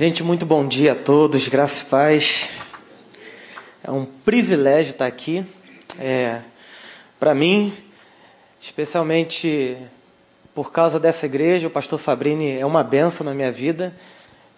Gente, 0.00 0.24
muito 0.24 0.46
bom 0.46 0.66
dia 0.66 0.92
a 0.92 0.94
todos, 0.94 1.46
graças 1.48 1.82
e 1.82 1.84
paz. 1.84 2.48
É 3.84 3.90
um 3.90 4.06
privilégio 4.06 4.92
estar 4.92 5.04
aqui. 5.04 5.44
É, 5.98 6.40
Para 7.18 7.34
mim, 7.34 7.70
especialmente 8.58 9.76
por 10.54 10.72
causa 10.72 10.98
dessa 10.98 11.26
igreja, 11.26 11.68
o 11.68 11.70
pastor 11.70 11.98
Fabrini 11.98 12.56
é 12.56 12.64
uma 12.64 12.82
benção 12.82 13.26
na 13.26 13.34
minha 13.34 13.52
vida. 13.52 13.94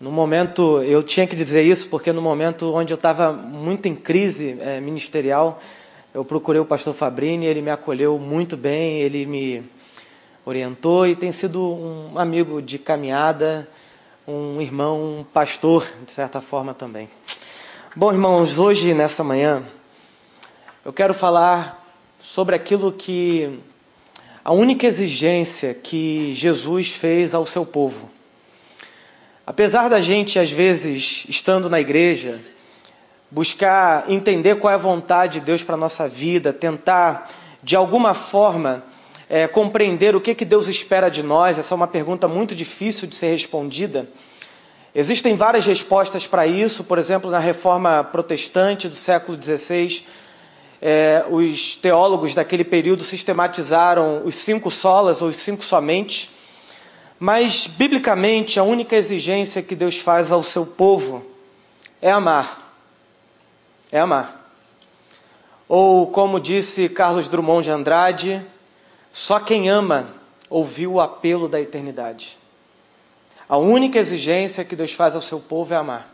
No 0.01 0.13
momento, 0.13 0.81
eu 0.85 1.03
tinha 1.03 1.27
que 1.27 1.35
dizer 1.35 1.63
isso 1.63 1.89
porque 1.89 2.13
no 2.13 2.23
momento 2.23 2.73
onde 2.73 2.93
eu 2.93 2.97
estava 2.97 3.33
muito 3.33 3.89
em 3.89 3.97
crise 3.97 4.57
é, 4.61 4.81
ministerial, 4.81 5.61
eu 6.15 6.25
procurei 6.25 6.61
o 6.61 6.65
pastor 6.65 6.95
Fabrini, 6.95 7.47
ele 7.47 7.63
me 7.63 7.71
acolheu 7.73 8.17
muito 8.17 8.57
bem, 8.57 9.01
ele 9.01 9.27
me 9.27 9.65
orientou 10.45 11.05
e 11.05 11.17
tem 11.17 11.33
sido 11.33 11.61
um 11.69 12.17
amigo 12.17 12.63
de 12.63 12.79
caminhada 12.79 13.69
um 14.27 14.61
irmão 14.61 15.19
um 15.19 15.25
pastor, 15.25 15.87
de 16.07 16.13
certa 16.13 16.41
forma 16.41 16.73
também. 16.73 17.09
Bom, 17.97 18.13
irmãos, 18.13 18.57
hoje, 18.57 18.95
nessa 18.95 19.25
manhã, 19.25 19.65
eu 20.85 20.93
quero 20.93 21.13
falar 21.13 21.85
sobre 22.21 22.55
aquilo 22.55 22.93
que. 22.93 23.59
a 24.45 24.53
única 24.53 24.87
exigência 24.87 25.75
que 25.75 26.33
Jesus 26.35 26.95
fez 26.95 27.35
ao 27.35 27.45
seu 27.45 27.67
povo. 27.67 28.11
Apesar 29.45 29.89
da 29.89 30.01
gente, 30.01 30.39
às 30.39 30.53
vezes, 30.53 31.25
estando 31.29 31.69
na 31.69 31.81
igreja, 31.81 32.41
buscar 33.29 34.09
entender 34.09 34.57
qual 34.57 34.71
é 34.71 34.75
a 34.75 34.79
vontade 34.79 35.41
de 35.41 35.47
Deus 35.47 35.65
para 35.65 35.75
a 35.75 35.79
nossa 35.79 36.07
vida, 36.07 36.53
tentar, 36.53 37.29
de 37.61 37.75
alguma 37.75 38.15
forma, 38.15 38.85
é, 39.33 39.49
compreender 39.49 40.15
o 40.15 40.21
que, 40.21 40.35
que 40.35 40.45
Deus 40.45 40.69
espera 40.69 41.09
de 41.09 41.23
nós? 41.23 41.59
Essa 41.59 41.73
é 41.73 41.77
uma 41.77 41.89
pergunta 41.89 42.29
muito 42.29 42.55
difícil 42.55 43.09
de 43.09 43.15
ser 43.15 43.31
respondida. 43.31 44.07
Existem 44.95 45.35
várias 45.37 45.65
respostas 45.65 46.27
para 46.27 46.47
isso, 46.47 46.85
por 46.85 46.99
exemplo, 46.99 47.31
na 47.31 47.39
reforma 47.39 48.05
protestante 48.05 48.91
do 48.91 48.95
século 48.95 49.43
XVI, 49.43 50.05
é, 50.83 51.25
os 51.31 51.77
teólogos 51.77 52.35
daquele 52.35 52.63
período 52.63 53.05
sistematizaram 53.05 54.21
os 54.23 54.35
cinco 54.35 54.71
solas 54.71 55.23
ou 55.23 55.31
os 55.31 55.37
cinco 55.39 55.65
somente. 55.65 56.31
Mas, 57.19 57.67
biblicamente, 57.67 58.61
a 58.61 58.63
única 58.63 58.97
exigência 58.97 59.63
que 59.63 59.75
Deus 59.75 59.97
faz 59.97 60.31
ao 60.31 60.43
seu 60.43 60.67
povo 60.67 61.25
é 62.03 62.11
amar. 62.11 62.77
É 63.91 63.99
amar. 63.99 64.53
Ou, 65.67 66.07
como 66.09 66.39
disse 66.39 66.87
Carlos 66.91 67.31
Drummond 67.31 67.65
de 67.65 67.71
Andrade, 67.71 68.47
só 69.13 69.39
quem 69.39 69.69
ama 69.69 70.09
ouviu 70.49 70.95
o 70.95 71.01
apelo 71.01 71.47
da 71.47 71.61
eternidade. 71.61 72.39
A 73.47 73.59
única 73.59 73.99
exigência 73.99 74.65
que 74.65 74.75
Deus 74.75 74.93
faz 74.93 75.15
ao 75.15 75.21
seu 75.21 75.39
povo 75.39 75.75
é 75.75 75.77
amar. 75.77 76.11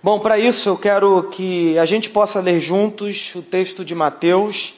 Bom, 0.00 0.20
para 0.20 0.38
isso 0.38 0.68
eu 0.68 0.78
quero 0.78 1.24
que 1.30 1.76
a 1.76 1.84
gente 1.84 2.10
possa 2.10 2.38
ler 2.38 2.60
juntos 2.60 3.34
o 3.34 3.42
texto 3.42 3.84
de 3.84 3.94
Mateus, 3.94 4.74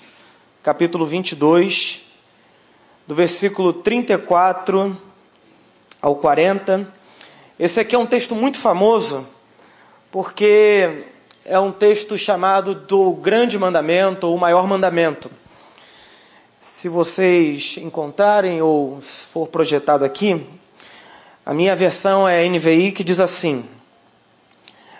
capítulo 0.62 1.04
22, 1.04 2.06
do 3.06 3.14
versículo 3.14 3.72
34 3.72 4.96
ao 6.00 6.16
40. 6.16 6.90
Esse 7.58 7.80
aqui 7.80 7.94
é 7.94 7.98
um 7.98 8.06
texto 8.06 8.34
muito 8.34 8.56
famoso, 8.56 9.26
porque 10.10 11.04
é 11.44 11.58
um 11.58 11.72
texto 11.72 12.16
chamado 12.16 12.74
do 12.74 13.12
Grande 13.12 13.58
Mandamento, 13.58 14.26
ou 14.26 14.38
Maior 14.38 14.66
Mandamento. 14.66 15.30
Se 16.60 16.88
vocês 16.88 17.76
encontrarem 17.78 18.62
ou 18.62 19.00
for 19.02 19.46
projetado 19.46 20.04
aqui, 20.04 20.44
a 21.44 21.52
minha 21.52 21.76
versão 21.76 22.26
é 22.26 22.48
NVI 22.48 22.92
que 22.92 23.04
diz 23.04 23.20
assim: 23.20 23.64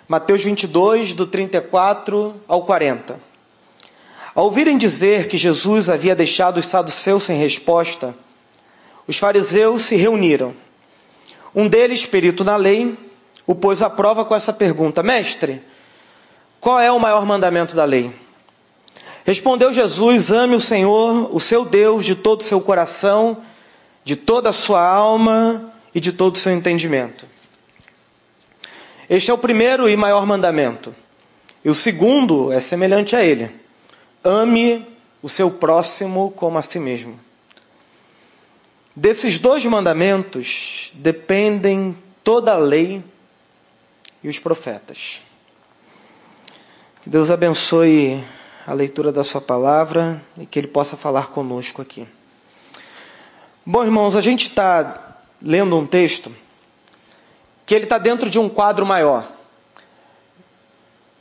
Mateus 0.07 0.45
22, 0.45 1.15
do 1.15 1.27
34 1.27 2.41
ao 2.47 2.65
40. 2.65 3.19
Ao 4.35 4.45
ouvirem 4.45 4.77
dizer 4.77 5.29
que 5.29 5.39
Jesus 5.39 5.89
havia 5.89 6.15
deixado 6.15 6.58
os 6.58 6.67
saduceus 6.67 7.25
sem 7.25 7.39
resposta, 7.39 8.14
os 9.09 9.17
fariseus 9.17 9.83
se 9.83 9.97
reuniram. 9.97 10.55
Um 11.55 11.67
deles, 11.67 12.05
perito 12.05 12.45
na 12.45 12.57
lei, 12.57 12.97
o 13.47 13.55
pôs 13.55 13.80
à 13.80 13.89
prova 13.89 14.27
com 14.27 14.35
essa 14.35 14.53
pergunta: 14.53 15.03
Mestre, 15.03 15.63
qual 16.61 16.79
é 16.79 16.92
o 16.92 17.01
maior 17.01 17.25
mandamento 17.25 17.75
da 17.75 17.85
lei? 17.85 18.26
Respondeu 19.27 19.73
Jesus: 19.73 20.31
Ame 20.31 20.55
o 20.55 20.61
Senhor, 20.61 21.35
o 21.35 21.41
seu 21.41 21.64
Deus, 21.64 22.05
de 22.07 22.14
todo 22.14 22.42
o 22.42 22.45
seu 22.45 22.61
coração, 22.61 23.42
de 24.05 24.14
toda 24.14 24.51
a 24.51 24.53
sua 24.53 24.81
alma 24.81 25.75
e 25.92 25.98
de 25.98 26.13
todo 26.13 26.37
o 26.37 26.39
seu 26.39 26.53
entendimento. 26.53 27.27
Este 29.11 29.33
é 29.33 29.35
o 29.35 29.39
primeiro 29.39 29.89
e 29.89 29.97
maior 29.97 30.25
mandamento. 30.25 30.95
E 31.65 31.69
o 31.69 31.75
segundo 31.75 32.53
é 32.53 32.61
semelhante 32.61 33.17
a 33.17 33.25
ele: 33.25 33.51
ame 34.23 34.86
o 35.20 35.29
seu 35.29 35.51
próximo 35.51 36.31
como 36.36 36.57
a 36.57 36.63
si 36.63 36.79
mesmo. 36.79 37.19
Desses 38.95 39.41
dois 39.41 39.65
mandamentos 39.67 40.92
dependem 40.95 41.98
toda 42.23 42.53
a 42.53 42.57
lei 42.57 43.03
e 44.23 44.29
os 44.29 44.39
profetas. 44.39 45.20
Que 47.03 47.11
Deus 47.11 47.29
abençoe 47.29 48.25
a 48.67 48.73
leitura 48.73 49.13
da 49.13 49.23
Sua 49.23 49.41
palavra 49.41 50.21
e 50.37 50.45
que 50.45 50.59
Ele 50.59 50.67
possa 50.67 50.97
falar 50.97 51.29
conosco 51.29 51.81
aqui. 51.81 52.07
Bom, 53.65 53.85
irmãos, 53.85 54.17
a 54.17 54.21
gente 54.21 54.49
está 54.49 55.17
lendo 55.41 55.77
um 55.77 55.87
texto 55.87 56.33
que 57.65 57.75
ele 57.75 57.85
está 57.85 57.99
dentro 57.99 58.31
de 58.31 58.39
um 58.39 58.49
quadro 58.49 58.87
maior. 58.87 59.29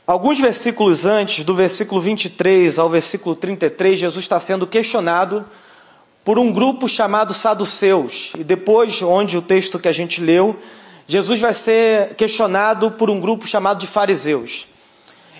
Alguns 0.06 0.38
versículos 0.38 1.04
antes, 1.04 1.44
do 1.44 1.56
versículo 1.56 2.00
23 2.00 2.78
ao 2.78 2.88
versículo 2.88 3.34
33, 3.34 3.98
Jesus 3.98 4.24
está 4.24 4.38
sendo 4.38 4.64
questionado 4.64 5.44
por 6.24 6.38
um 6.38 6.52
grupo 6.52 6.88
chamado 6.88 7.34
saduceus. 7.34 8.32
E 8.38 8.44
depois, 8.44 9.02
onde 9.02 9.36
o 9.36 9.42
texto 9.42 9.80
que 9.80 9.88
a 9.88 9.92
gente 9.92 10.20
leu, 10.20 10.56
Jesus 11.08 11.40
vai 11.40 11.52
ser 11.52 12.14
questionado 12.14 12.92
por 12.92 13.10
um 13.10 13.20
grupo 13.20 13.46
chamado 13.46 13.80
de 13.80 13.88
fariseus. 13.88 14.68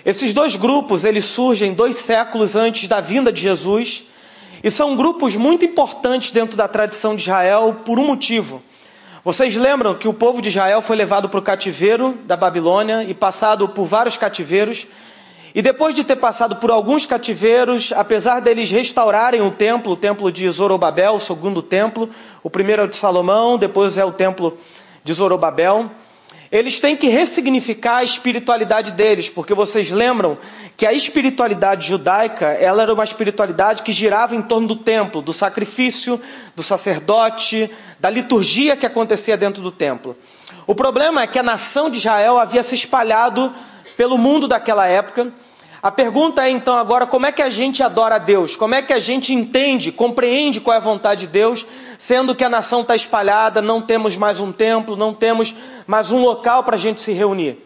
Esses 0.05 0.33
dois 0.33 0.55
grupos, 0.55 1.03
eles 1.03 1.25
surgem 1.25 1.73
dois 1.73 1.97
séculos 1.97 2.55
antes 2.55 2.87
da 2.87 3.01
vinda 3.01 3.31
de 3.31 3.41
Jesus 3.41 4.05
e 4.63 4.71
são 4.71 4.95
grupos 4.95 5.35
muito 5.35 5.65
importantes 5.65 6.31
dentro 6.31 6.55
da 6.55 6.67
tradição 6.67 7.15
de 7.15 7.23
Israel 7.23 7.81
por 7.85 7.99
um 7.99 8.05
motivo. 8.05 8.61
Vocês 9.23 9.55
lembram 9.57 9.95
que 9.95 10.07
o 10.07 10.13
povo 10.13 10.41
de 10.41 10.49
Israel 10.49 10.81
foi 10.81 10.95
levado 10.95 11.27
para 11.27 11.39
o 11.39 11.43
cativeiro 11.43 12.17
da 12.25 12.37
Babilônia 12.37 13.03
e 13.03 13.13
passado 13.13 13.67
por 13.67 13.85
vários 13.85 14.15
cativeiros. 14.15 14.87
E 15.53 15.61
depois 15.61 15.93
de 15.93 16.03
ter 16.03 16.15
passado 16.15 16.55
por 16.57 16.71
alguns 16.71 17.05
cativeiros, 17.05 17.91
apesar 17.95 18.39
deles 18.39 18.69
restaurarem 18.69 19.41
o 19.41 19.51
templo, 19.51 19.93
o 19.93 19.97
templo 19.97 20.31
de 20.31 20.49
Zorobabel, 20.49 21.15
o 21.15 21.19
segundo 21.19 21.61
templo, 21.61 22.09
o 22.41 22.49
primeiro 22.49 22.83
é 22.83 22.85
o 22.85 22.87
de 22.87 22.95
Salomão, 22.95 23.57
depois 23.57 23.97
é 23.97 24.05
o 24.05 24.11
templo 24.11 24.57
de 25.03 25.11
Zorobabel, 25.11 25.89
eles 26.51 26.79
têm 26.79 26.95
que 26.95 27.07
ressignificar 27.07 27.97
a 27.97 28.03
espiritualidade 28.03 28.91
deles, 28.91 29.29
porque 29.29 29.53
vocês 29.53 29.91
lembram 29.91 30.37
que 30.75 30.85
a 30.85 30.93
espiritualidade 30.93 31.87
judaica, 31.87 32.45
ela 32.47 32.83
era 32.83 32.93
uma 32.93 33.03
espiritualidade 33.03 33.83
que 33.83 33.91
girava 33.91 34.35
em 34.35 34.41
torno 34.41 34.67
do 34.67 34.75
templo, 34.75 35.21
do 35.21 35.33
sacrifício, 35.33 36.21
do 36.55 36.63
sacerdote, 36.63 37.69
da 37.99 38.09
liturgia 38.09 38.77
que 38.77 38.85
acontecia 38.85 39.35
dentro 39.35 39.61
do 39.61 39.71
templo. 39.71 40.15
O 40.65 40.75
problema 40.75 41.21
é 41.21 41.27
que 41.27 41.39
a 41.39 41.43
nação 41.43 41.89
de 41.89 41.97
Israel 41.97 42.37
havia 42.37 42.63
se 42.63 42.75
espalhado 42.75 43.53
pelo 43.95 44.17
mundo 44.17 44.47
daquela 44.47 44.85
época, 44.85 45.31
a 45.81 45.91
pergunta 45.91 46.43
é 46.43 46.49
então 46.49 46.75
agora 46.75 47.05
como 47.05 47.27
é 47.27 47.31
que 47.31 47.41
a 47.41 47.49
gente 47.49 47.83
adora 47.83 48.15
a 48.15 48.19
Deus? 48.19 48.55
Como 48.55 48.73
é 48.73 48.81
que 48.81 48.93
a 48.93 48.99
gente 48.99 49.33
entende, 49.33 49.91
compreende 49.91 50.59
qual 50.59 50.73
é 50.73 50.77
a 50.77 50.81
vontade 50.81 51.21
de 51.21 51.27
Deus, 51.27 51.65
sendo 51.97 52.33
que 52.33 52.43
a 52.43 52.49
nação 52.49 52.81
está 52.81 52.95
espalhada, 52.95 53.61
não 53.61 53.81
temos 53.81 54.17
mais 54.17 54.39
um 54.39 54.51
templo, 54.51 54.95
não 54.95 55.13
temos 55.13 55.53
mais 55.85 56.11
um 56.11 56.21
local 56.21 56.63
para 56.63 56.75
a 56.75 56.79
gente 56.79 56.99
se 56.99 57.11
reunir. 57.11 57.63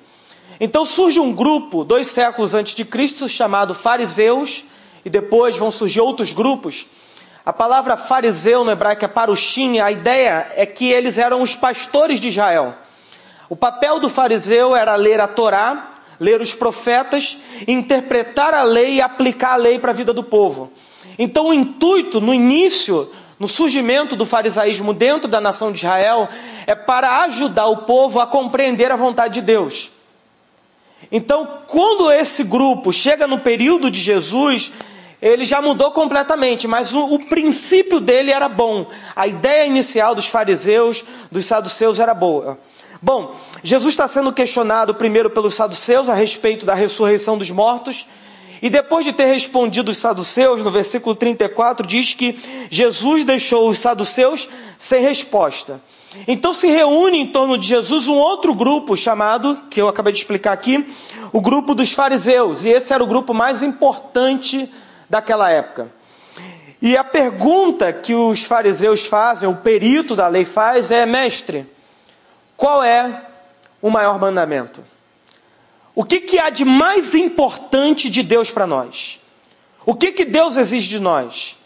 Então 0.60 0.86
surge 0.86 1.20
um 1.20 1.34
grupo, 1.34 1.84
dois 1.84 2.08
séculos 2.08 2.54
antes 2.54 2.76
de 2.76 2.84
Cristo, 2.84 3.28
chamado 3.30 3.74
fariseus, 3.74 4.66
e 5.04 5.10
depois 5.10 5.58
vão 5.58 5.72
surgir 5.72 6.02
outros 6.02 6.34
grupos. 6.34 6.86
A 7.44 7.52
palavra 7.52 7.98
fariseu 7.98 8.64
no 8.64 8.72
hebraico 8.72 9.04
é 9.04 9.08
parushim, 9.08 9.80
a 9.80 9.92
ideia 9.92 10.52
é 10.56 10.66
que 10.66 10.92
eles 10.92 11.18
eram 11.18 11.42
os 11.42 11.56
pastores 11.56 12.20
de 12.20 12.28
Israel. 12.28 12.76
O 13.50 13.56
papel 13.56 14.00
do 14.00 14.08
fariseu 14.08 14.76
era 14.76 14.96
ler 14.96 15.20
a 15.20 15.28
Torá, 15.28 15.91
ler 16.22 16.40
os 16.40 16.54
profetas, 16.54 17.40
interpretar 17.68 18.54
a 18.54 18.62
lei 18.62 18.98
e 18.98 19.02
aplicar 19.02 19.54
a 19.54 19.56
lei 19.56 19.80
para 19.80 19.90
a 19.90 19.96
vida 19.96 20.14
do 20.14 20.22
povo. 20.22 20.72
Então, 21.18 21.48
o 21.48 21.54
intuito, 21.54 22.22
no 22.22 22.32
início, 22.32 23.12
no 23.40 23.48
surgimento 23.48 24.16
do 24.16 24.24
farisaísmo 24.24 24.94
dentro 24.94 25.28
da 25.28 25.42
nação 25.42 25.72
de 25.72 25.80
Israel, 25.80 26.30
é 26.68 26.76
para 26.76 27.24
ajudar 27.24 27.66
o 27.66 27.78
povo 27.78 28.20
a 28.20 28.28
compreender 28.28 28.92
a 28.92 28.96
vontade 28.96 29.34
de 29.34 29.42
Deus. 29.42 29.90
Então, 31.12 31.48
quando 31.66 32.12
esse 32.12 32.44
grupo 32.44 32.94
chega 32.94 33.26
no 33.26 33.40
período 33.40 33.90
de 33.90 34.00
Jesus, 34.00 34.72
ele 35.20 35.44
já 35.44 35.60
mudou 35.60 35.90
completamente, 35.90 36.68
mas 36.68 36.94
o, 36.94 37.16
o, 37.16 37.26
princípio 37.26 38.00
dele 38.00 38.30
era 38.30 38.48
bom. 38.48 38.86
A 39.16 39.26
ideia 39.26 39.66
inicial 39.66 40.14
dos 40.14 40.28
fariseus, 40.28 41.04
dos 41.32 41.46
saduceus 41.46 42.00
era 42.00 42.14
boa. 42.14 42.60
Bom, 43.02 43.36
Jesus 43.64 43.94
está 43.94 44.08
sendo 44.08 44.32
questionado 44.32 44.94
primeiro 44.94 45.32
pelos 45.32 45.56
saduceus 45.56 46.08
a 46.08 46.14
respeito 46.14 46.68
da 46.68 46.76
ressurreição 46.76 47.36
dos 47.36 47.50
mortos. 47.50 48.06
E 48.62 48.70
depois 48.70 49.04
de 49.04 49.12
ter 49.12 49.26
respondido 49.26 49.90
os 49.90 49.98
saduceus, 49.98 50.62
no 50.62 50.70
versículo 50.70 51.16
34, 51.16 51.88
diz 51.88 52.14
que 52.14 52.40
Jesus 52.70 53.24
deixou 53.24 53.68
os 53.68 53.80
saduceus 53.80 54.48
sem 54.78 55.02
resposta. 55.02 55.82
Então 56.28 56.54
se 56.54 56.68
reúne 56.68 57.18
em 57.18 57.28
torno 57.28 57.58
de 57.58 57.66
Jesus 57.66 58.08
um 58.08 58.18
outro 58.18 58.54
grupo 58.54 58.96
chamado, 58.96 59.60
que 59.72 59.82
eu 59.82 59.88
acabei 59.88 60.14
de 60.14 60.20
explicar 60.20 60.52
aqui, 60.52 60.88
o 61.34 61.42
grupo 61.42 61.74
dos 61.74 61.92
fariseus. 61.94 62.66
E 62.66 62.70
esse 62.70 62.94
era 62.94 63.04
o 63.04 63.08
grupo 63.08 63.34
mais 63.34 63.64
importante 63.64 64.72
daquela 65.10 65.50
época. 65.50 65.92
E 66.80 66.96
a 66.96 67.04
pergunta 67.04 67.92
que 67.92 68.14
os 68.14 68.44
fariseus 68.44 69.08
fazem, 69.08 69.50
o 69.50 69.56
perito 69.56 70.16
da 70.16 70.28
lei 70.28 70.46
faz, 70.46 70.92
é: 70.92 71.04
mestre, 71.06 71.66
qual 72.62 72.84
é 72.84 73.24
o 73.82 73.90
maior 73.90 74.20
mandamento? 74.20 74.84
O 75.96 76.04
que, 76.04 76.20
que 76.20 76.38
há 76.38 76.52
de 76.52 76.64
mais 76.64 77.16
importante 77.16 78.08
de 78.08 78.22
Deus 78.22 78.52
para 78.52 78.68
nós? 78.68 79.20
O 79.84 79.96
que, 79.96 80.12
que 80.12 80.24
Deus 80.24 80.58
exige 80.58 80.88
de 80.88 81.00
nós? 81.00 81.58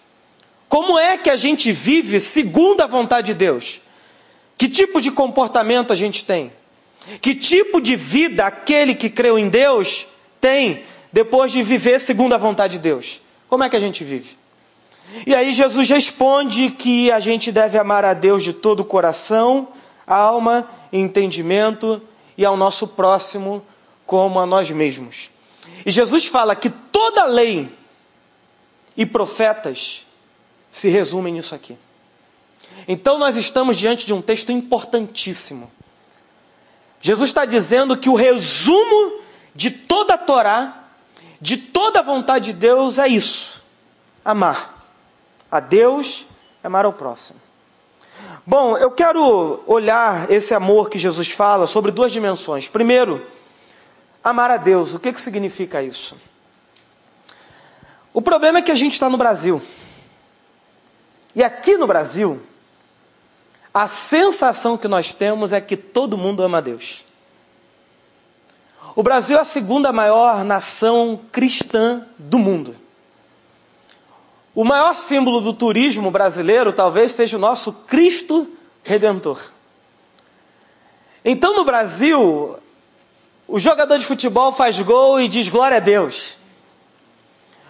Como 0.69 0.97
é 0.97 1.17
que 1.17 1.29
a 1.29 1.35
gente 1.35 1.69
vive 1.73 2.17
segundo 2.21 2.79
a 2.79 2.87
vontade 2.87 3.27
de 3.27 3.33
Deus? 3.33 3.81
Que 4.57 4.69
tipo 4.69 5.01
de 5.01 5.11
comportamento 5.11 5.91
a 5.91 5.97
gente 5.97 6.23
tem? 6.23 6.53
Que 7.21 7.35
tipo 7.35 7.81
de 7.81 7.97
vida 7.97 8.45
aquele 8.45 8.95
que 8.95 9.09
creu 9.09 9.37
em 9.37 9.49
Deus 9.49 10.07
tem 10.39 10.85
depois 11.11 11.51
de 11.51 11.61
viver 11.61 11.99
segundo 11.99 12.31
a 12.31 12.37
vontade 12.37 12.77
de 12.77 12.79
Deus? 12.79 13.19
Como 13.49 13.65
é 13.65 13.69
que 13.69 13.75
a 13.75 13.81
gente 13.81 14.01
vive? 14.05 14.37
E 15.27 15.35
aí 15.35 15.51
Jesus 15.51 15.89
responde 15.89 16.69
que 16.69 17.11
a 17.11 17.19
gente 17.19 17.51
deve 17.51 17.77
amar 17.77 18.05
a 18.05 18.13
Deus 18.13 18.41
de 18.45 18.53
todo 18.53 18.79
o 18.79 18.85
coração, 18.85 19.67
alma 20.07 20.69
entendimento 20.99 22.01
e 22.37 22.45
ao 22.45 22.57
nosso 22.57 22.87
próximo 22.87 23.65
como 24.05 24.39
a 24.39 24.45
nós 24.45 24.69
mesmos. 24.69 25.29
E 25.85 25.91
Jesus 25.91 26.25
fala 26.25 26.55
que 26.55 26.69
toda 26.69 27.25
lei 27.25 27.75
e 28.95 29.05
profetas 29.05 30.05
se 30.71 30.89
resumem 30.89 31.33
nisso 31.33 31.55
aqui. 31.55 31.77
Então 32.87 33.17
nós 33.17 33.37
estamos 33.37 33.77
diante 33.77 34.05
de 34.05 34.13
um 34.13 34.21
texto 34.21 34.51
importantíssimo. 34.51 35.71
Jesus 37.01 37.29
está 37.29 37.45
dizendo 37.45 37.97
que 37.97 38.09
o 38.09 38.15
resumo 38.15 39.21
de 39.53 39.71
toda 39.71 40.15
a 40.15 40.17
Torá, 40.17 40.85
de 41.39 41.57
toda 41.57 41.99
a 41.99 42.03
vontade 42.03 42.51
de 42.51 42.53
Deus 42.53 42.97
é 42.97 43.07
isso: 43.07 43.63
amar 44.23 44.73
a 45.51 45.59
Deus 45.59 46.25
amar 46.65 46.85
ao 46.85 46.93
próximo. 46.93 47.39
Bom, 48.45 48.77
eu 48.77 48.91
quero 48.91 49.63
olhar 49.65 50.29
esse 50.31 50.53
amor 50.53 50.89
que 50.89 50.99
Jesus 50.99 51.31
fala 51.31 51.65
sobre 51.67 51.91
duas 51.91 52.11
dimensões. 52.11 52.67
Primeiro, 52.67 53.25
Amar 54.25 54.49
a 54.49 54.57
Deus, 54.57 54.95
o 54.95 54.99
que, 54.99 55.13
que 55.13 55.21
significa 55.21 55.83
isso? 55.83 56.17
O 58.11 58.23
problema 58.23 58.57
é 58.57 58.61
que 58.63 58.71
a 58.71 58.75
gente 58.75 58.93
está 58.93 59.07
no 59.07 59.17
Brasil. 59.17 59.61
E 61.35 61.43
aqui 61.43 61.77
no 61.77 61.85
Brasil, 61.85 62.41
a 63.71 63.87
sensação 63.87 64.79
que 64.79 64.87
nós 64.87 65.13
temos 65.13 65.53
é 65.53 65.61
que 65.61 65.77
todo 65.77 66.17
mundo 66.17 66.41
ama 66.41 66.57
a 66.57 66.61
Deus. 66.61 67.05
O 68.95 69.03
Brasil 69.03 69.37
é 69.37 69.41
a 69.41 69.45
segunda 69.45 69.93
maior 69.93 70.43
nação 70.43 71.21
cristã 71.31 72.07
do 72.17 72.39
mundo. 72.39 72.75
O 74.55 74.63
maior 74.63 74.95
símbolo 74.95 75.41
do 75.41 75.51
turismo 75.51 76.09
brasileiro 76.09 76.71
talvez 76.71 77.11
seja 77.11 77.35
o 77.35 77.39
nosso 77.39 77.73
Cristo 77.73 78.49
Redentor. 78.83 79.51
Então, 81.25 81.53
no 81.53 81.65
Brasil, 81.65 82.57
o 83.47 83.59
jogador 83.59 83.97
de 83.97 84.05
futebol 84.05 84.53
faz 84.53 84.79
gol 84.79 85.19
e 85.19 85.27
diz 85.27 85.49
glória 85.49 85.75
a 85.77 85.81
Deus. 85.81 86.37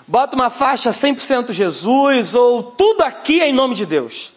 Bota 0.07 0.35
uma 0.35 0.51
faixa 0.51 0.91
100% 0.91 1.51
Jesus 1.51 2.35
ou 2.35 2.61
tudo 2.61 3.01
aqui 3.01 3.41
é 3.41 3.49
em 3.49 3.53
nome 3.53 3.73
de 3.73 3.87
Deus. 3.87 4.33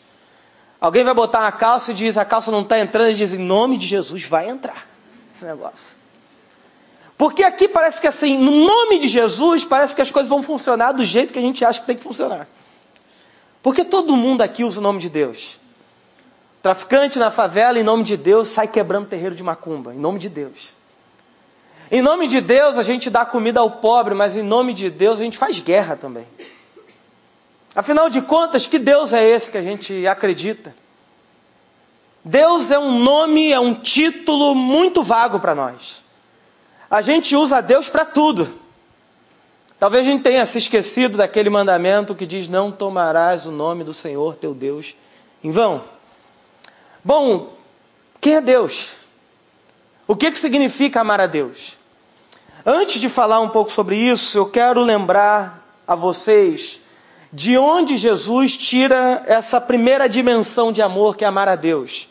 Alguém 0.81 1.05
vai 1.05 1.13
botar 1.13 1.41
uma 1.41 1.53
calça 1.53 1.91
e 1.91 1.95
diz 1.95 2.17
a 2.17 2.25
calça 2.25 2.51
não 2.51 2.63
está 2.63 2.79
entrando 2.79 3.11
e 3.11 3.15
diz 3.15 3.35
em 3.35 3.39
nome 3.39 3.77
de 3.77 3.87
Jesus 3.87 4.25
vai 4.25 4.49
entrar 4.49 4.87
esse 5.35 5.45
negócio. 5.45 5.98
Porque 7.19 7.43
aqui 7.43 7.67
parece 7.67 8.01
que 8.01 8.07
assim, 8.07 8.39
no 8.39 8.65
nome 8.65 9.01
de 9.01 9.09
Jesus, 9.09 9.65
parece 9.65 9.95
que 9.95 10.01
as 10.01 10.11
coisas 10.13 10.31
vão 10.31 10.41
funcionar 10.41 10.93
do 10.93 11.05
jeito 11.05 11.33
que 11.33 11.39
a 11.41 11.43
gente 11.43 11.65
acha 11.65 11.81
que 11.81 11.87
tem 11.87 11.97
que 11.97 12.03
funcionar. 12.05 12.47
Porque 13.61 13.85
todo 13.85 14.17
mundo 14.17 14.41
aqui 14.41 14.63
usa 14.63 14.79
o 14.79 14.83
nome 14.83 15.01
de 15.01 15.11
Deus. 15.11 15.59
Traficante 16.63 17.19
na 17.19 17.33
favela, 17.33 17.79
em 17.81 17.83
nome 17.83 18.05
de 18.05 18.17
Deus, 18.17 18.49
sai 18.49 18.69
quebrando 18.69 19.09
terreiro 19.09 19.35
de 19.35 19.43
macumba, 19.43 19.93
em 19.93 19.99
nome 19.99 20.21
de 20.21 20.29
Deus. 20.29 20.75
Em 21.91 22.01
nome 22.01 22.29
de 22.29 22.41
Deus 22.41 22.79
a 22.79 22.85
gente 22.85 23.11
dá 23.11 23.27
comida 23.27 23.59
ao 23.59 23.73
pobre, 23.73 24.15
mas 24.15 24.37
em 24.37 24.43
nome 24.43 24.73
de 24.73 24.89
Deus 24.89 25.19
a 25.19 25.25
gente 25.25 25.37
faz 25.37 25.59
guerra 25.59 25.97
também. 25.97 26.27
Afinal 27.75 28.09
de 28.09 28.23
contas, 28.23 28.65
que 28.65 28.79
Deus 28.79 29.13
é 29.13 29.29
esse 29.29 29.51
que 29.51 29.59
a 29.59 29.63
gente 29.63 30.07
acredita? 30.07 30.73
Deus 32.25 32.71
é 32.71 32.79
um 32.79 33.03
nome, 33.03 33.51
é 33.51 33.59
um 33.59 33.75
título 33.75 34.55
muito 34.55 35.03
vago 35.03 35.41
para 35.41 35.55
nós. 35.55 36.07
A 36.91 37.03
gente 37.03 37.37
usa 37.37 37.61
Deus 37.61 37.89
para 37.89 38.05
tudo. 38.05 38.49
Talvez 39.79 40.07
a 40.07 40.11
gente 40.11 40.23
tenha 40.23 40.45
se 40.47 40.59
esquecido 40.59 41.19
daquele 41.19 41.51
mandamento 41.51 42.15
que 42.15 42.27
diz: 42.27 42.49
Não 42.49 42.73
tomarás 42.73 43.47
o 43.47 43.51
nome 43.51 43.85
do 43.85 43.93
Senhor 43.93 44.37
teu 44.37 44.55
Deus 44.55 44.95
em 45.43 45.51
vão. 45.51 45.85
Bom, 47.05 47.53
quem 48.21 48.35
é 48.35 48.41
Deus? 48.41 48.95
O 50.07 50.17
que, 50.17 50.31
que 50.31 50.39
significa 50.39 51.01
amar 51.01 51.21
a 51.21 51.27
Deus? 51.27 51.79
Antes 52.65 53.01
de 53.01 53.09
falar 53.09 53.41
um 53.41 53.49
pouco 53.51 53.71
sobre 53.71 53.97
isso, 53.97 54.37
eu 54.37 54.47
quero 54.47 54.83
lembrar 54.83 55.63
a 55.87 55.95
vocês 55.95 56.81
de 57.33 57.57
onde 57.59 57.97
Jesus 57.97 58.57
tira 58.57 59.23
essa 59.27 59.61
primeira 59.61 60.09
dimensão 60.09 60.73
de 60.73 60.83
amor 60.83 61.17
que 61.17 61.25
é 61.25 61.29
amar 61.29 61.49
a 61.49 61.57
Deus. 61.57 62.09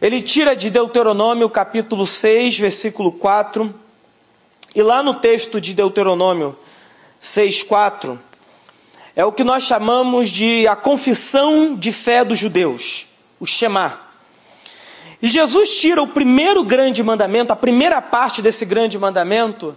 Ele 0.00 0.20
tira 0.20 0.54
de 0.54 0.70
Deuteronômio 0.70 1.48
capítulo 1.48 2.06
6, 2.06 2.58
versículo 2.58 3.12
4, 3.12 3.74
e 4.74 4.82
lá 4.82 5.02
no 5.02 5.14
texto 5.14 5.60
de 5.60 5.74
Deuteronômio 5.74 6.56
6, 7.20 7.62
4, 7.62 8.18
é 9.14 9.24
o 9.24 9.32
que 9.32 9.44
nós 9.44 9.64
chamamos 9.64 10.30
de 10.30 10.66
a 10.66 10.74
confissão 10.74 11.76
de 11.76 11.92
fé 11.92 12.24
dos 12.24 12.38
judeus, 12.38 13.06
o 13.38 13.46
Shema. 13.46 14.00
E 15.20 15.28
Jesus 15.28 15.76
tira 15.76 16.02
o 16.02 16.08
primeiro 16.08 16.64
grande 16.64 17.02
mandamento, 17.02 17.52
a 17.52 17.56
primeira 17.56 18.00
parte 18.00 18.40
desse 18.40 18.64
grande 18.64 18.98
mandamento, 18.98 19.76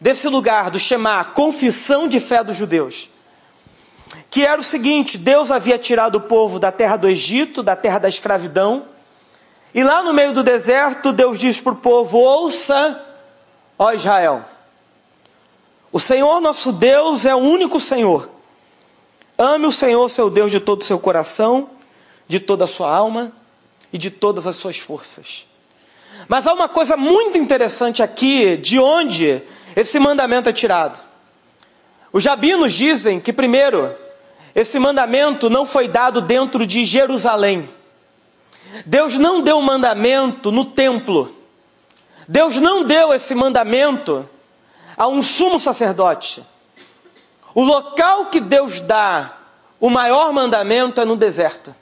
desse 0.00 0.28
lugar 0.28 0.70
do 0.70 0.78
Shema, 0.78 1.24
confissão 1.24 2.08
de 2.08 2.18
fé 2.18 2.42
dos 2.42 2.56
judeus. 2.56 3.08
Que 4.28 4.44
era 4.44 4.60
o 4.60 4.64
seguinte: 4.64 5.16
Deus 5.16 5.50
havia 5.50 5.78
tirado 5.78 6.16
o 6.16 6.20
povo 6.22 6.58
da 6.58 6.72
terra 6.72 6.96
do 6.96 7.08
Egito, 7.08 7.62
da 7.62 7.76
terra 7.76 7.98
da 7.98 8.08
escravidão, 8.08 8.84
e 9.72 9.84
lá 9.84 10.02
no 10.02 10.12
meio 10.12 10.32
do 10.32 10.42
deserto, 10.42 11.12
Deus 11.12 11.38
diz 11.38 11.60
para 11.60 11.72
o 11.72 11.76
povo: 11.76 12.18
Ouça, 12.18 13.00
ó 13.78 13.92
Israel, 13.92 14.44
o 15.92 16.00
Senhor 16.00 16.40
nosso 16.40 16.72
Deus 16.72 17.26
é 17.26 17.34
o 17.34 17.38
único 17.38 17.80
Senhor. 17.80 18.28
Ame 19.38 19.66
o 19.66 19.72
Senhor, 19.72 20.08
seu 20.08 20.30
Deus, 20.30 20.50
de 20.50 20.60
todo 20.60 20.82
o 20.82 20.84
seu 20.84 20.98
coração, 20.98 21.70
de 22.26 22.40
toda 22.40 22.64
a 22.64 22.66
sua 22.66 22.94
alma 22.94 23.32
e 23.92 23.98
de 23.98 24.10
todas 24.10 24.46
as 24.46 24.56
suas 24.56 24.78
forças. 24.78 25.46
Mas 26.28 26.46
há 26.46 26.54
uma 26.54 26.68
coisa 26.68 26.96
muito 26.96 27.36
interessante 27.38 28.02
aqui, 28.02 28.56
de 28.56 28.78
onde 28.78 29.42
esse 29.74 29.98
mandamento 29.98 30.48
é 30.48 30.52
tirado. 30.52 30.98
Os 32.12 32.22
jabinos 32.22 32.72
dizem 32.72 33.20
que, 33.20 33.32
primeiro, 33.32 33.94
esse 34.54 34.78
mandamento 34.78 35.50
não 35.50 35.66
foi 35.66 35.86
dado 35.86 36.22
dentro 36.22 36.66
de 36.66 36.82
Jerusalém. 36.82 37.68
Deus 38.86 39.18
não 39.18 39.42
deu 39.42 39.58
o 39.58 39.62
mandamento 39.62 40.50
no 40.50 40.64
templo. 40.64 41.35
Deus 42.28 42.56
não 42.56 42.84
deu 42.84 43.14
esse 43.14 43.34
mandamento 43.34 44.28
a 44.96 45.06
um 45.06 45.22
sumo 45.22 45.60
sacerdote. 45.60 46.44
O 47.54 47.62
local 47.62 48.26
que 48.26 48.40
Deus 48.40 48.80
dá 48.80 49.36
o 49.80 49.90
maior 49.90 50.32
mandamento 50.32 51.00
é 51.00 51.04
no 51.04 51.16
deserto. 51.16 51.74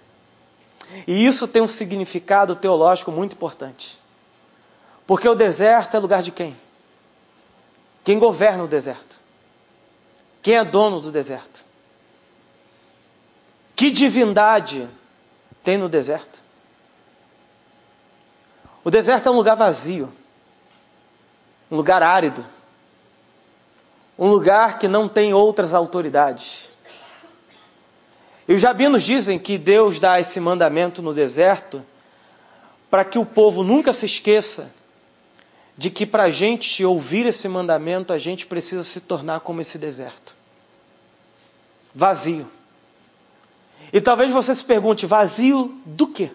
E 1.06 1.24
isso 1.24 1.48
tem 1.48 1.62
um 1.62 1.68
significado 1.68 2.54
teológico 2.54 3.10
muito 3.10 3.34
importante. 3.34 3.98
Porque 5.06 5.28
o 5.28 5.34
deserto 5.34 5.96
é 5.96 6.00
lugar 6.00 6.22
de 6.22 6.30
quem? 6.30 6.56
Quem 8.04 8.18
governa 8.18 8.64
o 8.64 8.68
deserto? 8.68 9.20
Quem 10.42 10.56
é 10.56 10.64
dono 10.64 11.00
do 11.00 11.10
deserto? 11.10 11.64
Que 13.74 13.90
divindade 13.90 14.88
tem 15.62 15.78
no 15.78 15.88
deserto? 15.88 16.44
O 18.84 18.90
deserto 18.90 19.28
é 19.28 19.32
um 19.32 19.36
lugar 19.36 19.56
vazio, 19.56 20.12
um 21.70 21.76
lugar 21.76 22.02
árido, 22.02 22.44
um 24.18 24.28
lugar 24.28 24.78
que 24.78 24.86
não 24.86 25.08
tem 25.08 25.34
outras 25.34 25.74
autoridades. 25.74 26.70
E 28.46 28.54
os 28.54 28.60
jabinos 28.60 29.02
dizem 29.02 29.38
que 29.38 29.56
Deus 29.56 29.98
dá 29.98 30.20
esse 30.20 30.38
mandamento 30.38 31.00
no 31.00 31.14
deserto 31.14 31.84
para 32.90 33.04
que 33.04 33.18
o 33.18 33.24
povo 33.24 33.64
nunca 33.64 33.92
se 33.92 34.06
esqueça 34.06 34.72
de 35.76 35.90
que 35.90 36.06
para 36.06 36.24
a 36.24 36.30
gente 36.30 36.84
ouvir 36.84 37.26
esse 37.26 37.48
mandamento, 37.48 38.12
a 38.12 38.18
gente 38.18 38.46
precisa 38.46 38.84
se 38.84 39.00
tornar 39.00 39.40
como 39.40 39.60
esse 39.60 39.78
deserto 39.78 40.36
vazio. 41.94 42.50
E 43.92 44.00
talvez 44.00 44.32
você 44.32 44.54
se 44.54 44.64
pergunte: 44.64 45.06
vazio 45.06 45.80
do 45.86 46.08
quê? 46.08 46.30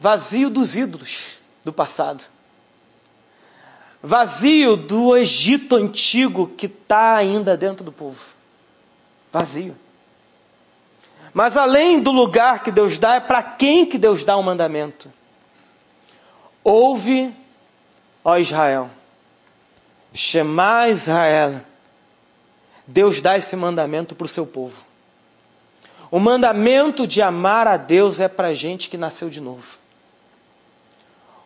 Vazio 0.00 0.48
dos 0.48 0.74
ídolos 0.74 1.38
do 1.64 1.72
passado. 1.72 2.24
Vazio 4.02 4.76
do 4.76 5.16
Egito 5.16 5.76
antigo 5.76 6.48
que 6.48 6.66
está 6.66 7.16
ainda 7.16 7.56
dentro 7.56 7.84
do 7.84 7.90
povo. 7.90 8.20
Vazio. 9.32 9.74
Mas 11.32 11.56
além 11.56 12.00
do 12.00 12.12
lugar 12.12 12.62
que 12.62 12.70
Deus 12.70 12.98
dá, 12.98 13.14
é 13.14 13.20
para 13.20 13.42
quem 13.42 13.86
que 13.86 13.98
Deus 13.98 14.24
dá 14.24 14.36
o 14.36 14.40
um 14.40 14.42
mandamento. 14.42 15.10
Ouve, 16.62 17.34
ó 18.22 18.36
Israel. 18.36 18.90
Shema 20.12 20.88
Israel. 20.88 21.60
Deus 22.86 23.20
dá 23.20 23.36
esse 23.36 23.56
mandamento 23.56 24.14
para 24.14 24.26
o 24.26 24.28
seu 24.28 24.46
povo. 24.46 24.84
O 26.10 26.20
mandamento 26.20 27.06
de 27.06 27.20
amar 27.20 27.66
a 27.66 27.76
Deus 27.76 28.20
é 28.20 28.28
para 28.28 28.54
gente 28.54 28.88
que 28.88 28.96
nasceu 28.96 29.28
de 29.28 29.40
novo. 29.40 29.78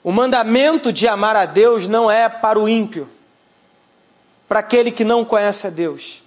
O 0.02 0.12
mandamento 0.12 0.92
de 0.92 1.08
amar 1.08 1.36
a 1.36 1.44
Deus 1.44 1.88
não 1.88 2.10
é 2.10 2.28
para 2.28 2.58
o 2.58 2.68
ímpio, 2.68 3.08
para 4.48 4.60
aquele 4.60 4.90
que 4.90 5.04
não 5.04 5.24
conhece 5.24 5.66
a 5.66 5.70
Deus, 5.70 6.22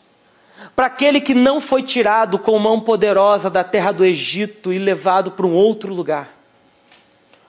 para 0.76 0.88
aquele 0.88 1.22
que 1.22 1.34
não 1.34 1.62
foi 1.62 1.82
tirado 1.82 2.38
com 2.38 2.58
mão 2.60 2.80
poderosa 2.80 3.50
da 3.50 3.64
terra 3.64 3.92
do 3.92 4.04
Egito 4.04 4.72
e 4.74 4.78
levado 4.78 5.32
para 5.32 5.46
um 5.46 5.56
outro 5.56 5.94
lugar. 5.94 6.30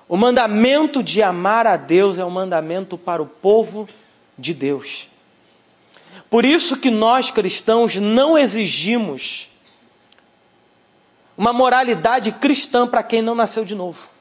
O 0.09 0.17
mandamento 0.17 1.03
de 1.03 1.23
amar 1.23 1.67
a 1.67 1.77
Deus 1.77 2.19
é 2.19 2.25
um 2.25 2.31
mandamento 2.31 2.97
para 2.99 3.23
o 3.23 3.27
povo 3.27 3.89
de 4.39 4.55
Deus. 4.55 5.09
Por 6.29 6.45
isso 6.45 6.77
que 6.77 6.91
nós 6.91 7.31
cristãos 7.31 7.97
não 7.97 8.37
exigimos 8.37 9.49
uma 11.37 11.53
moralidade 11.53 12.31
cristã 12.33 12.87
para 12.87 13.03
quem 13.03 13.23
não 13.23 13.35
nasceu 13.35 13.65
de 13.65 13.75
novo. 13.75 14.12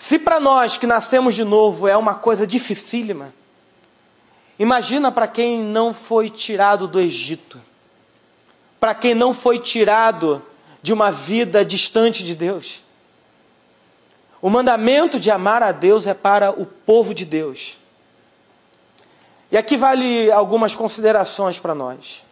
Se 0.00 0.18
para 0.18 0.40
nós 0.40 0.78
que 0.78 0.86
nascemos 0.86 1.34
de 1.34 1.44
novo 1.44 1.86
é 1.86 1.94
uma 1.94 2.14
coisa 2.14 2.46
dificílima, 2.46 3.34
imagina 4.58 5.12
para 5.12 5.28
quem 5.28 5.62
não 5.62 5.92
foi 5.92 6.30
tirado 6.30 6.88
do 6.88 6.98
Egito, 6.98 7.60
para 8.80 8.94
quem 8.94 9.14
não 9.14 9.34
foi 9.34 9.58
tirado 9.58 10.42
de 10.80 10.90
uma 10.90 11.12
vida 11.12 11.62
distante 11.62 12.24
de 12.24 12.34
Deus. 12.34 12.82
O 14.40 14.48
mandamento 14.48 15.20
de 15.20 15.30
amar 15.30 15.62
a 15.62 15.70
Deus 15.70 16.06
é 16.06 16.14
para 16.14 16.50
o 16.50 16.64
povo 16.64 17.12
de 17.12 17.26
Deus. 17.26 17.78
E 19.52 19.58
aqui 19.58 19.76
vale 19.76 20.32
algumas 20.32 20.74
considerações 20.74 21.58
para 21.58 21.74
nós. 21.74 22.24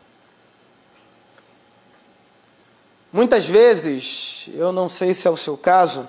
Muitas 3.12 3.44
vezes, 3.44 4.48
eu 4.54 4.72
não 4.72 4.88
sei 4.88 5.12
se 5.12 5.28
é 5.28 5.30
o 5.30 5.36
seu 5.36 5.54
caso, 5.54 6.08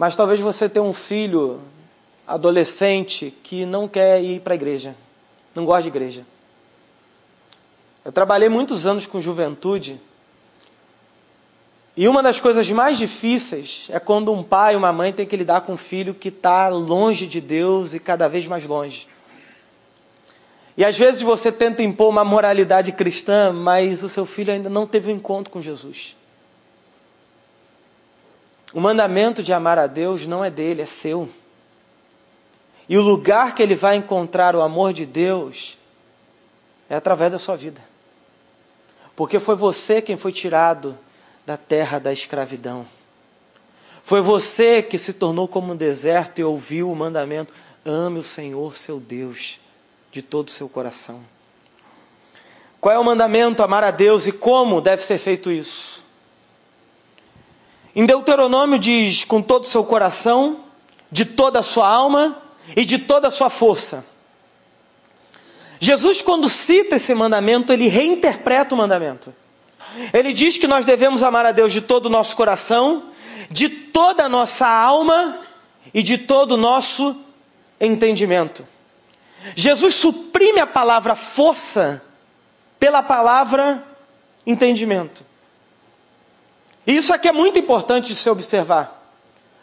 mas 0.00 0.16
talvez 0.16 0.40
você 0.40 0.66
tenha 0.66 0.82
um 0.82 0.94
filho 0.94 1.60
adolescente 2.26 3.34
que 3.42 3.66
não 3.66 3.86
quer 3.86 4.22
ir 4.22 4.40
para 4.40 4.54
a 4.54 4.56
igreja, 4.56 4.96
não 5.54 5.66
gosta 5.66 5.82
de 5.82 5.88
igreja. 5.88 6.24
Eu 8.02 8.10
trabalhei 8.10 8.48
muitos 8.48 8.86
anos 8.86 9.06
com 9.06 9.20
juventude 9.20 10.00
e 11.94 12.08
uma 12.08 12.22
das 12.22 12.40
coisas 12.40 12.70
mais 12.70 12.96
difíceis 12.96 13.88
é 13.90 14.00
quando 14.00 14.32
um 14.32 14.42
pai, 14.42 14.74
uma 14.74 14.90
mãe 14.90 15.12
tem 15.12 15.26
que 15.26 15.36
lidar 15.36 15.60
com 15.60 15.74
um 15.74 15.76
filho 15.76 16.14
que 16.14 16.28
está 16.28 16.68
longe 16.68 17.26
de 17.26 17.38
Deus 17.38 17.92
e 17.92 18.00
cada 18.00 18.26
vez 18.26 18.46
mais 18.46 18.64
longe. 18.64 19.06
E 20.78 20.82
às 20.82 20.96
vezes 20.96 21.20
você 21.20 21.52
tenta 21.52 21.82
impor 21.82 22.08
uma 22.08 22.24
moralidade 22.24 22.90
cristã, 22.90 23.52
mas 23.52 24.02
o 24.02 24.08
seu 24.08 24.24
filho 24.24 24.50
ainda 24.50 24.70
não 24.70 24.86
teve 24.86 25.12
um 25.12 25.16
encontro 25.16 25.52
com 25.52 25.60
Jesus. 25.60 26.16
O 28.72 28.80
mandamento 28.80 29.42
de 29.42 29.52
amar 29.52 29.78
a 29.78 29.86
Deus 29.86 30.26
não 30.26 30.44
é 30.44 30.50
dele, 30.50 30.82
é 30.82 30.86
seu. 30.86 31.28
E 32.88 32.96
o 32.96 33.02
lugar 33.02 33.54
que 33.54 33.62
ele 33.62 33.74
vai 33.74 33.96
encontrar 33.96 34.54
o 34.54 34.62
amor 34.62 34.92
de 34.92 35.06
Deus 35.06 35.78
é 36.88 36.94
através 36.94 37.32
da 37.32 37.38
sua 37.38 37.56
vida. 37.56 37.80
Porque 39.14 39.38
foi 39.38 39.54
você 39.54 40.00
quem 40.00 40.16
foi 40.16 40.32
tirado 40.32 40.98
da 41.44 41.56
terra 41.56 41.98
da 41.98 42.12
escravidão. 42.12 42.86
Foi 44.02 44.20
você 44.20 44.82
que 44.82 44.98
se 44.98 45.12
tornou 45.12 45.46
como 45.46 45.72
um 45.72 45.76
deserto 45.76 46.40
e 46.40 46.44
ouviu 46.44 46.90
o 46.90 46.96
mandamento: 46.96 47.52
ame 47.84 48.18
o 48.18 48.24
Senhor 48.24 48.76
seu 48.76 48.98
Deus 48.98 49.60
de 50.10 50.22
todo 50.22 50.48
o 50.48 50.50
seu 50.50 50.68
coração. 50.68 51.24
Qual 52.80 52.94
é 52.94 52.98
o 52.98 53.04
mandamento? 53.04 53.62
Amar 53.62 53.84
a 53.84 53.90
Deus 53.90 54.26
e 54.26 54.32
como 54.32 54.80
deve 54.80 55.02
ser 55.02 55.18
feito 55.18 55.52
isso? 55.52 56.02
Em 57.94 58.06
Deuteronômio 58.06 58.78
diz: 58.78 59.24
com 59.24 59.42
todo 59.42 59.64
o 59.64 59.66
seu 59.66 59.84
coração, 59.84 60.64
de 61.10 61.24
toda 61.24 61.60
a 61.60 61.62
sua 61.62 61.88
alma 61.88 62.40
e 62.76 62.84
de 62.84 62.98
toda 62.98 63.28
a 63.28 63.30
sua 63.30 63.50
força. 63.50 64.04
Jesus, 65.80 66.20
quando 66.20 66.48
cita 66.48 66.96
esse 66.96 67.14
mandamento, 67.14 67.72
ele 67.72 67.88
reinterpreta 67.88 68.74
o 68.74 68.78
mandamento. 68.78 69.34
Ele 70.12 70.32
diz 70.32 70.58
que 70.58 70.68
nós 70.68 70.84
devemos 70.84 71.22
amar 71.22 71.46
a 71.46 71.52
Deus 71.52 71.72
de 71.72 71.80
todo 71.80 72.06
o 72.06 72.10
nosso 72.10 72.36
coração, 72.36 73.04
de 73.50 73.68
toda 73.68 74.24
a 74.24 74.28
nossa 74.28 74.68
alma 74.68 75.38
e 75.92 76.02
de 76.02 76.18
todo 76.18 76.52
o 76.52 76.56
nosso 76.56 77.16
entendimento. 77.80 78.66
Jesus 79.56 79.94
suprime 79.94 80.60
a 80.60 80.66
palavra 80.66 81.16
força 81.16 82.02
pela 82.78 83.02
palavra 83.02 83.82
entendimento. 84.46 85.24
E 86.90 86.96
isso 86.96 87.14
aqui 87.14 87.28
é 87.28 87.32
muito 87.32 87.56
importante 87.56 88.08
de 88.08 88.16
se 88.16 88.28
observar. 88.28 89.00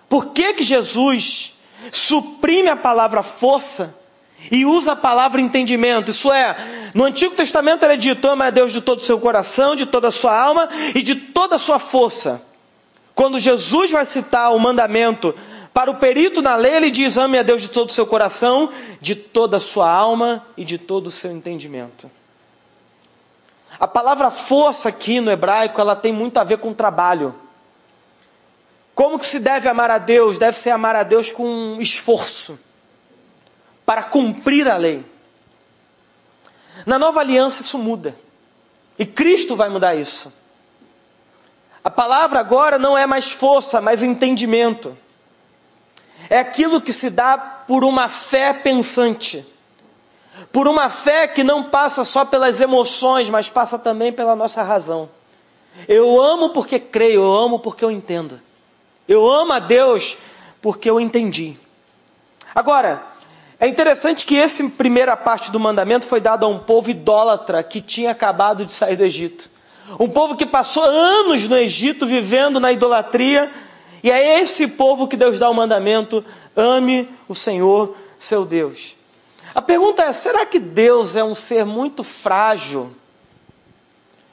Por 0.07 0.27
que, 0.27 0.53
que 0.53 0.63
Jesus 0.63 1.57
suprime 1.91 2.69
a 2.69 2.75
palavra 2.77 3.21
força 3.21 3.93
e 4.49 4.65
usa 4.65 4.93
a 4.93 4.95
palavra 4.95 5.41
entendimento. 5.41 6.09
Isso 6.11 6.31
é, 6.31 6.55
no 6.93 7.03
Antigo 7.03 7.35
Testamento 7.35 7.83
era 7.83 7.97
dito: 7.97 8.25
ama 8.29 8.45
a 8.45 8.49
Deus 8.49 8.71
de 8.71 8.79
todo 8.79 8.99
o 8.99 9.03
seu 9.03 9.19
coração, 9.19 9.75
de 9.75 9.85
toda 9.85 10.07
a 10.07 10.11
sua 10.11 10.39
alma 10.39 10.69
e 10.95 11.01
de 11.01 11.15
toda 11.15 11.57
a 11.57 11.59
sua 11.59 11.79
força. 11.79 12.41
Quando 13.13 13.41
Jesus 13.41 13.91
vai 13.91 14.05
citar 14.05 14.55
o 14.55 14.59
mandamento 14.59 15.35
para 15.73 15.91
o 15.91 15.95
perito 15.95 16.41
na 16.41 16.55
lei, 16.55 16.75
ele 16.75 16.89
diz: 16.89 17.17
ame 17.17 17.37
a 17.37 17.43
Deus 17.43 17.61
de 17.61 17.69
todo 17.69 17.89
o 17.89 17.93
seu 17.93 18.07
coração, 18.07 18.69
de 19.01 19.15
toda 19.15 19.57
a 19.57 19.59
sua 19.59 19.91
alma 19.91 20.47
e 20.55 20.63
de 20.63 20.77
todo 20.77 21.07
o 21.07 21.11
seu 21.11 21.29
entendimento. 21.29 22.09
A 23.79 23.87
palavra 23.87 24.31
força 24.31 24.89
aqui 24.89 25.19
no 25.21 25.31
hebraico, 25.31 25.79
ela 25.79 25.95
tem 25.95 26.11
muito 26.11 26.37
a 26.37 26.43
ver 26.43 26.57
com 26.57 26.73
trabalho. 26.73 27.35
Como 28.95 29.19
que 29.19 29.25
se 29.25 29.39
deve 29.39 29.69
amar 29.69 29.91
a 29.91 29.99
Deus? 29.99 30.39
Deve 30.39 30.57
ser 30.57 30.71
amar 30.71 30.95
a 30.95 31.03
Deus 31.03 31.31
com 31.31 31.77
esforço 31.79 32.59
para 33.85 34.03
cumprir 34.03 34.67
a 34.67 34.75
lei. 34.75 35.05
Na 36.85 36.97
nova 36.97 37.19
aliança 37.19 37.61
isso 37.61 37.77
muda. 37.77 38.15
E 38.97 39.05
Cristo 39.05 39.55
vai 39.55 39.69
mudar 39.69 39.93
isso. 39.93 40.33
A 41.83 41.89
palavra 41.89 42.39
agora 42.39 42.79
não 42.79 42.97
é 42.97 43.05
mais 43.05 43.31
força, 43.31 43.79
mas 43.79 44.01
entendimento. 44.01 44.97
É 46.29 46.39
aquilo 46.39 46.81
que 46.81 46.91
se 46.91 47.09
dá 47.09 47.37
por 47.37 47.83
uma 47.83 48.09
fé 48.09 48.51
pensante. 48.51 49.45
Por 50.51 50.67
uma 50.67 50.89
fé 50.89 51.27
que 51.27 51.43
não 51.43 51.63
passa 51.63 52.03
só 52.03 52.25
pelas 52.25 52.61
emoções, 52.61 53.29
mas 53.29 53.49
passa 53.49 53.77
também 53.77 54.11
pela 54.11 54.35
nossa 54.35 54.63
razão. 54.63 55.09
Eu 55.87 56.21
amo 56.21 56.49
porque 56.49 56.79
creio, 56.79 57.21
eu 57.21 57.33
amo 57.33 57.59
porque 57.59 57.83
eu 57.83 57.91
entendo. 57.91 58.39
Eu 59.07 59.29
amo 59.29 59.53
a 59.53 59.59
Deus 59.59 60.17
porque 60.61 60.89
eu 60.89 60.99
entendi. 60.99 61.55
Agora, 62.53 63.05
é 63.59 63.67
interessante 63.67 64.25
que 64.25 64.37
essa 64.37 64.67
primeira 64.69 65.15
parte 65.15 65.51
do 65.51 65.59
mandamento 65.59 66.05
foi 66.05 66.19
dada 66.19 66.45
a 66.45 66.49
um 66.49 66.59
povo 66.59 66.89
idólatra 66.89 67.63
que 67.63 67.81
tinha 67.81 68.11
acabado 68.11 68.65
de 68.65 68.73
sair 68.73 68.95
do 68.95 69.03
Egito. 69.03 69.49
Um 69.99 70.09
povo 70.09 70.35
que 70.35 70.45
passou 70.45 70.83
anos 70.83 71.47
no 71.47 71.55
Egito 71.55 72.05
vivendo 72.05 72.59
na 72.59 72.71
idolatria, 72.71 73.49
e 74.03 74.11
é 74.11 74.41
esse 74.41 74.67
povo 74.67 75.07
que 75.07 75.15
Deus 75.15 75.39
dá 75.39 75.49
o 75.49 75.53
mandamento: 75.53 76.23
ame 76.55 77.09
o 77.27 77.33
Senhor, 77.33 77.95
seu 78.19 78.45
Deus. 78.45 78.96
A 79.57 79.61
pergunta 79.63 80.03
é: 80.03 80.13
será 80.13 80.45
que 80.45 80.59
Deus 80.59 81.15
é 81.15 81.23
um 81.23 81.33
ser 81.33 81.65
muito 81.65 82.03
frágil, 82.03 82.95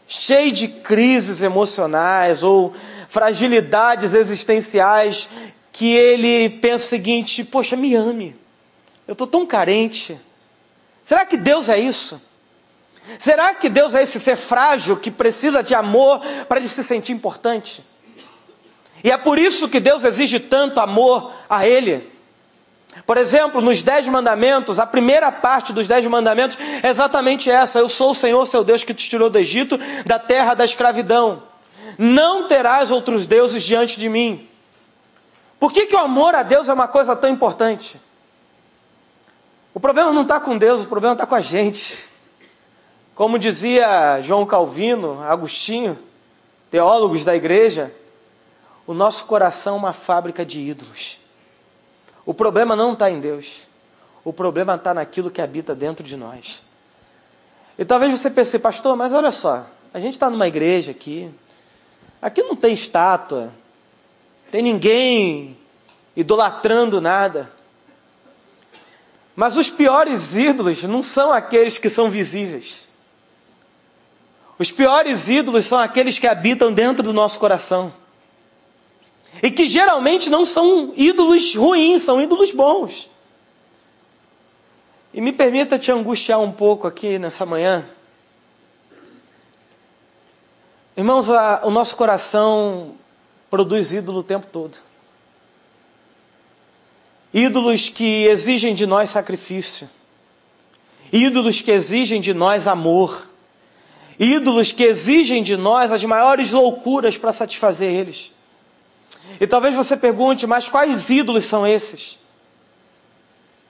cheio 0.07 0.53
de 0.53 0.69
crises 0.69 1.41
emocionais 1.41 2.43
ou 2.43 2.75
fragilidades 3.09 4.13
existenciais, 4.13 5.31
que 5.73 5.95
ele 5.95 6.51
pensa 6.51 6.85
o 6.85 6.89
seguinte: 6.89 7.43
poxa, 7.43 7.75
me 7.75 7.95
ame. 7.95 8.37
Eu 9.09 9.13
estou 9.13 9.27
tão 9.27 9.47
carente. 9.47 10.21
Será 11.03 11.25
que 11.25 11.39
Deus 11.39 11.71
é 11.71 11.79
isso? 11.79 12.21
Será 13.19 13.55
que 13.55 13.71
Deus 13.71 13.95
é 13.95 14.03
esse 14.03 14.21
ser 14.21 14.37
frágil 14.37 14.95
que 14.95 15.11
precisa 15.11 15.63
de 15.63 15.75
amor 15.75 16.21
para 16.47 16.61
ele 16.61 16.69
se 16.69 16.85
sentir 16.85 17.13
importante? 17.13 17.83
E 19.03 19.11
é 19.11 19.17
por 19.17 19.39
isso 19.39 19.71
que 19.71 19.81
Deus 19.81 20.05
exige 20.05 20.39
tanto 20.39 20.81
amor 20.81 21.33
a 21.49 21.67
Ele. 21.67 22.14
Por 23.07 23.17
exemplo, 23.17 23.61
nos 23.61 23.83
Dez 23.83 24.07
Mandamentos, 24.07 24.79
a 24.79 24.87
primeira 24.87 25.31
parte 25.33 25.73
dos 25.73 25.89
Dez 25.89 26.07
Mandamentos 26.07 26.57
é 26.83 26.89
exatamente 26.89 27.51
essa: 27.51 27.79
Eu 27.79 27.89
sou 27.89 28.11
o 28.11 28.15
Senhor, 28.15 28.47
seu 28.47 28.63
Deus, 28.63 28.85
que 28.85 28.95
te 28.95 29.09
tirou 29.09 29.29
do 29.29 29.39
Egito, 29.39 29.79
da 30.07 30.19
terra 30.19 30.55
da 30.55 30.65
escravidão. 30.65 31.43
Não 31.99 32.49
terás 32.49 32.91
outros 32.91 33.27
deuses 33.27 33.63
diante 33.63 33.99
de 33.99 34.09
mim. 34.09 34.49
Por 35.59 35.73
que, 35.73 35.87
que 35.87 35.97
o 35.97 35.99
amor 35.99 36.35
a 36.35 36.43
Deus 36.43 36.69
é 36.69 36.73
uma 36.73 36.89
coisa 36.89 37.15
tão 37.17 37.31
importante? 37.31 38.01
O 39.73 39.81
problema 39.81 40.13
não 40.13 40.23
está 40.23 40.39
com 40.39 40.57
Deus, 40.57 40.85
o 40.85 40.89
problema 40.89 41.15
está 41.15 41.27
com 41.27 41.35
a 41.35 41.41
gente. 41.41 41.99
Como 43.15 43.39
dizia 43.39 44.21
João 44.23 44.47
Calvino, 44.47 45.23
Agostinho, 45.23 45.99
teólogos 46.71 47.25
da 47.25 47.35
igreja, 47.35 47.95
o 48.87 48.95
nosso 48.95 49.27
coração 49.27 49.75
é 49.77 49.79
uma 49.79 49.93
fábrica 49.93 50.45
de 50.45 50.61
ídolos. 50.61 51.24
O 52.27 52.33
problema 52.33 52.75
não 52.75 52.95
está 52.95 53.11
em 53.11 53.21
Deus, 53.21 53.67
o 54.25 54.33
problema 54.33 54.75
está 54.75 54.95
naquilo 54.95 55.31
que 55.31 55.43
habita 55.43 55.75
dentro 55.75 56.05
de 56.05 56.17
nós. 56.17 56.63
E 57.79 57.85
talvez 57.85 58.19
você 58.19 58.31
pense, 58.31 58.59
pastor, 58.59 58.97
mas 58.97 59.13
olha 59.13 59.33
só, 59.33 59.67
a 59.93 60.01
gente 60.01 60.15
está 60.15 60.31
numa 60.31 60.49
igreja 60.49 60.93
aqui, 60.93 61.31
aqui 62.23 62.43
não 62.43 62.57
tem 62.57 62.73
estátua, 62.73 63.53
tem 64.51 64.63
ninguém 64.63 65.57
idolatrando 66.17 67.01
nada. 67.01 67.51
Mas 69.37 69.57
os 69.57 69.69
piores 69.69 70.35
ídolos 70.35 70.85
não 70.85 71.03
são 71.03 71.33
aqueles 71.33 71.77
que 71.77 71.91
são 71.91 72.09
visíveis. 72.09 72.89
Os 74.59 74.71
piores 74.71 75.29
ídolos 75.29 75.67
são 75.67 75.79
aqueles 75.79 76.19
que 76.19 76.29
habitam 76.29 76.73
dentro 76.73 77.03
do 77.03 77.13
nosso 77.13 77.39
coração. 77.41 77.93
E 79.43 79.51
que 79.51 79.67
geralmente 79.67 80.31
não 80.31 80.45
são 80.45 80.93
ídolos 80.97 81.55
ruins, 81.55 82.03
são 82.03 82.21
ídolos 82.21 82.53
bons. 82.53 83.11
E 85.13 85.21
me 85.21 85.33
permita 85.33 85.79
te 85.79 85.93
angustiar 85.93 86.41
um 86.41 86.51
pouco 86.51 86.87
aqui 86.87 87.19
nessa 87.19 87.47
manhã. 87.47 87.85
Irmãos, 90.97 91.31
a, 91.31 91.63
o 91.65 91.71
nosso 91.71 91.97
coração 91.97 92.95
produz 93.49 93.93
ídolo 93.93 94.21
o 94.21 94.25
tempo 94.25 94.47
todo. 94.47 94.79
Ídolos 97.33 97.89
que 97.89 98.27
exigem 98.27 98.75
de 98.75 98.87
nós 98.87 99.11
sacrifício. 99.11 99.89
Ídolos 101.13 101.61
que 101.61 101.71
exigem 101.71 102.21
de 102.21 102.35
nós 102.35 102.67
amor. 102.67 103.29
Ídolos 104.19 104.73
que 104.73 104.83
exigem 104.83 105.43
de 105.43 105.57
nós 105.57 105.93
as 105.93 106.05
maiores 106.05 106.51
loucuras 106.51 107.17
para 107.17 107.33
satisfazer 107.33 107.93
eles. 107.93 108.34
E 109.41 109.47
talvez 109.47 109.75
você 109.75 109.97
pergunte, 109.97 110.47
mas 110.47 110.69
quais 110.69 111.11
ídolos 111.11 111.47
são 111.47 111.67
esses? 111.67 112.19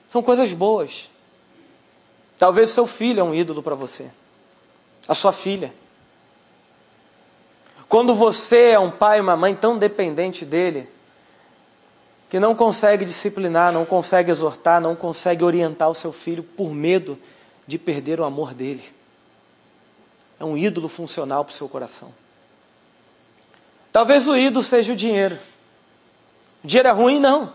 São 0.08 0.22
coisas 0.22 0.52
boas. 0.52 1.10
Talvez 2.38 2.70
seu 2.70 2.86
filho 2.86 3.20
é 3.20 3.24
um 3.24 3.34
ídolo 3.34 3.62
para 3.62 3.74
você. 3.74 4.10
A 5.08 5.14
sua 5.14 5.32
filha. 5.32 5.72
Quando 7.88 8.14
você 8.14 8.70
é 8.70 8.78
um 8.78 8.90
pai 8.90 9.18
e 9.18 9.20
uma 9.20 9.36
mãe 9.36 9.54
tão 9.54 9.78
dependente 9.78 10.44
dele, 10.44 10.88
que 12.28 12.40
não 12.40 12.54
consegue 12.54 13.04
disciplinar, 13.04 13.72
não 13.72 13.84
consegue 13.84 14.30
exortar, 14.30 14.80
não 14.80 14.96
consegue 14.96 15.44
orientar 15.44 15.88
o 15.88 15.94
seu 15.94 16.12
filho 16.12 16.42
por 16.42 16.72
medo 16.72 17.18
de 17.66 17.78
perder 17.78 18.18
o 18.18 18.24
amor 18.24 18.52
dele. 18.52 18.84
É 20.40 20.44
um 20.44 20.56
ídolo 20.56 20.88
funcional 20.88 21.44
para 21.44 21.52
o 21.52 21.54
seu 21.54 21.68
coração. 21.68 22.12
Talvez 23.94 24.26
o 24.26 24.36
ídolo 24.36 24.60
seja 24.60 24.92
o 24.92 24.96
dinheiro. 24.96 25.38
O 26.64 26.66
dinheiro 26.66 26.88
é 26.88 26.90
ruim? 26.90 27.20
Não. 27.20 27.52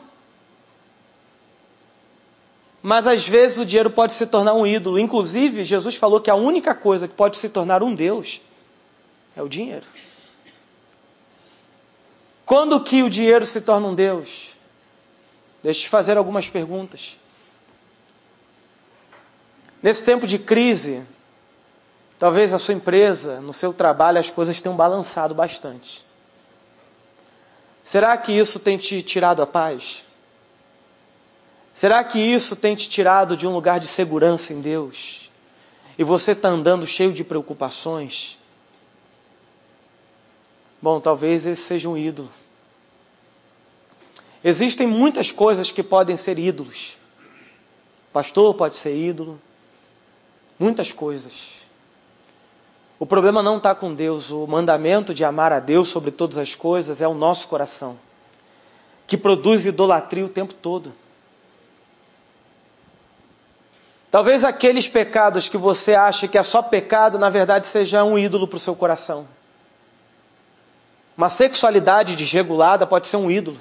Mas 2.81 3.05
às 3.05 3.27
vezes 3.27 3.59
o 3.59 3.66
dinheiro 3.66 3.90
pode 3.90 4.13
se 4.13 4.25
tornar 4.25 4.53
um 4.53 4.66
ídolo. 4.66 4.98
Inclusive, 4.98 5.66
Jesus 5.66 5.98
falou 5.98 6.22
que 6.22 6.29
a 6.29 6.35
única 6.35 6.74
coisa 6.74 7.09
que 7.09 7.13
pode 7.13 7.35
se 7.35 7.50
tornar 7.50 7.83
um 7.83 7.94
Deus 7.94 8.40
é 9.35 9.42
o 9.42 9.50
dinheiro. 9.50 9.85
Quando 12.46 12.81
que 12.85 13.03
o 13.03 13.09
dinheiro 13.09 13.46
se 13.46 13.59
torna 13.59 13.90
um 13.90 13.94
Deus? 13.94 14.53
Deixa 15.61 15.81
eu 15.81 15.83
te 15.83 15.90
fazer 15.90 16.16
algumas 16.18 16.50
perguntas. 16.50 17.18
Nesse 19.83 20.05
tempo 20.05 20.25
de 20.25 20.40
crise, 20.40 21.03
talvez 22.18 22.53
a 22.53 22.59
sua 22.59 22.75
empresa, 22.75 23.42
no 23.42 23.51
seu 23.51 23.74
trabalho, 23.74 24.20
as 24.20 24.31
coisas 24.31 24.61
tenham 24.61 24.77
balançado 24.77 25.35
bastante. 25.35 26.07
Será 27.89 28.15
que 28.15 28.31
isso 28.31 28.59
tem 28.59 28.77
te 28.77 29.01
tirado 29.01 29.41
a 29.41 29.47
paz? 29.47 30.05
Será 31.73 32.03
que 32.03 32.19
isso 32.19 32.55
tem 32.55 32.75
te 32.75 32.87
tirado 32.87 33.35
de 33.35 33.47
um 33.47 33.51
lugar 33.51 33.79
de 33.79 33.87
segurança 33.87 34.53
em 34.53 34.61
Deus? 34.61 35.31
E 35.97 36.03
você 36.03 36.33
está 36.33 36.49
andando 36.49 36.85
cheio 36.85 37.11
de 37.11 37.23
preocupações? 37.23 38.37
Bom, 40.79 40.99
talvez 41.01 41.47
esse 41.47 41.63
seja 41.63 41.89
um 41.89 41.97
ídolo. 41.97 42.29
Existem 44.43 44.85
muitas 44.85 45.31
coisas 45.31 45.71
que 45.71 45.81
podem 45.81 46.15
ser 46.15 46.37
ídolos. 46.37 46.95
Pastor 48.13 48.53
pode 48.53 48.77
ser 48.77 48.95
ídolo. 48.95 49.41
Muitas 50.59 50.91
coisas. 50.93 51.58
O 53.00 53.05
problema 53.05 53.42
não 53.42 53.57
está 53.57 53.74
com 53.74 53.94
Deus. 53.94 54.29
O 54.29 54.46
mandamento 54.46 55.14
de 55.14 55.24
amar 55.24 55.53
a 55.53 55.59
Deus 55.59 55.88
sobre 55.88 56.12
todas 56.12 56.38
as 56.38 56.53
coisas 56.53 57.01
é 57.01 57.07
o 57.07 57.14
nosso 57.14 57.48
coração, 57.48 57.98
que 59.07 59.16
produz 59.16 59.66
idolatria 59.66 60.25
o 60.25 60.29
tempo 60.29 60.53
todo. 60.53 60.92
Talvez 64.12 64.44
aqueles 64.44 64.90
pecados 64.90 65.48
que 65.48 65.57
você 65.57 65.96
acha 65.96 66.27
que 66.27 66.38
é 66.38 66.44
só 66.44 66.62
pecado, 66.62 67.18
na 67.18 67.29
verdade 67.29 67.68
seja 67.68 68.03
um 68.03 68.18
ídolo 68.18 68.48
para 68.48 68.57
o 68.57 68.59
seu 68.59 68.75
coração. 68.75 69.27
Uma 71.16 71.29
sexualidade 71.29 72.16
desregulada 72.16 72.88
pode 72.88 73.07
ser 73.07 73.18
um 73.18 73.29
ídolo. 73.29 73.59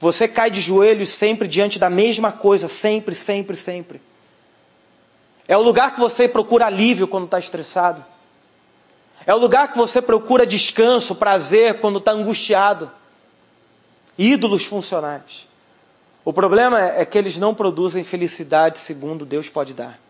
Você 0.00 0.26
cai 0.26 0.50
de 0.50 0.60
joelhos 0.60 1.10
sempre 1.10 1.46
diante 1.46 1.78
da 1.78 1.90
mesma 1.90 2.32
coisa, 2.32 2.66
sempre, 2.66 3.14
sempre, 3.14 3.56
sempre. 3.56 4.00
É 5.46 5.56
o 5.56 5.62
lugar 5.62 5.94
que 5.94 6.00
você 6.00 6.28
procura 6.28 6.66
alívio 6.66 7.06
quando 7.06 7.24
está 7.24 7.38
estressado. 7.38 8.04
É 9.28 9.34
o 9.34 9.38
lugar 9.38 9.70
que 9.70 9.76
você 9.76 10.00
procura 10.00 10.46
descanso, 10.46 11.14
prazer 11.14 11.80
quando 11.80 11.98
está 11.98 12.12
angustiado. 12.12 12.90
Ídolos 14.16 14.64
funcionais. 14.64 15.46
O 16.24 16.32
problema 16.32 16.80
é 16.80 17.04
que 17.04 17.18
eles 17.18 17.36
não 17.36 17.54
produzem 17.54 18.02
felicidade 18.04 18.78
segundo 18.78 19.26
Deus 19.26 19.50
pode 19.50 19.74
dar. 19.74 20.00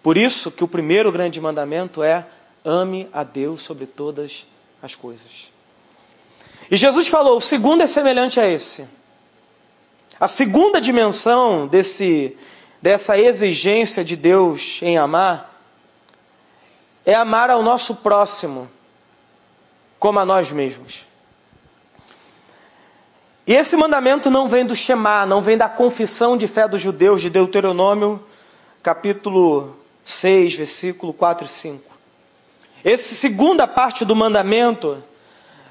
Por 0.00 0.16
isso 0.16 0.52
que 0.52 0.62
o 0.62 0.68
primeiro 0.68 1.10
grande 1.10 1.40
mandamento 1.40 2.04
é 2.04 2.24
ame 2.64 3.08
a 3.12 3.24
Deus 3.24 3.62
sobre 3.62 3.84
todas 3.84 4.46
as 4.80 4.94
coisas. 4.94 5.50
E 6.70 6.76
Jesus 6.76 7.08
falou: 7.08 7.38
o 7.38 7.40
segundo 7.40 7.82
é 7.82 7.88
semelhante 7.88 8.38
a 8.38 8.48
esse. 8.48 8.86
A 10.20 10.28
segunda 10.28 10.80
dimensão 10.80 11.66
desse, 11.66 12.36
dessa 12.80 13.18
exigência 13.18 14.04
de 14.04 14.14
Deus 14.14 14.78
em 14.82 14.96
amar 14.96 15.55
é 17.06 17.14
amar 17.14 17.48
ao 17.48 17.62
nosso 17.62 17.94
próximo 17.94 18.68
como 19.96 20.18
a 20.18 20.24
nós 20.24 20.50
mesmos. 20.50 21.06
E 23.46 23.54
esse 23.54 23.76
mandamento 23.76 24.28
não 24.28 24.48
vem 24.48 24.66
do 24.66 24.74
Shema, 24.74 25.24
não 25.24 25.40
vem 25.40 25.56
da 25.56 25.68
confissão 25.68 26.36
de 26.36 26.48
fé 26.48 26.66
dos 26.66 26.80
judeus 26.80 27.22
de 27.22 27.30
Deuteronômio, 27.30 28.20
capítulo 28.82 29.76
6, 30.04 30.56
versículo 30.56 31.12
4 31.14 31.46
e 31.46 31.48
5. 31.48 31.96
Essa 32.84 33.14
segunda 33.14 33.68
parte 33.68 34.04
do 34.04 34.16
mandamento 34.16 35.02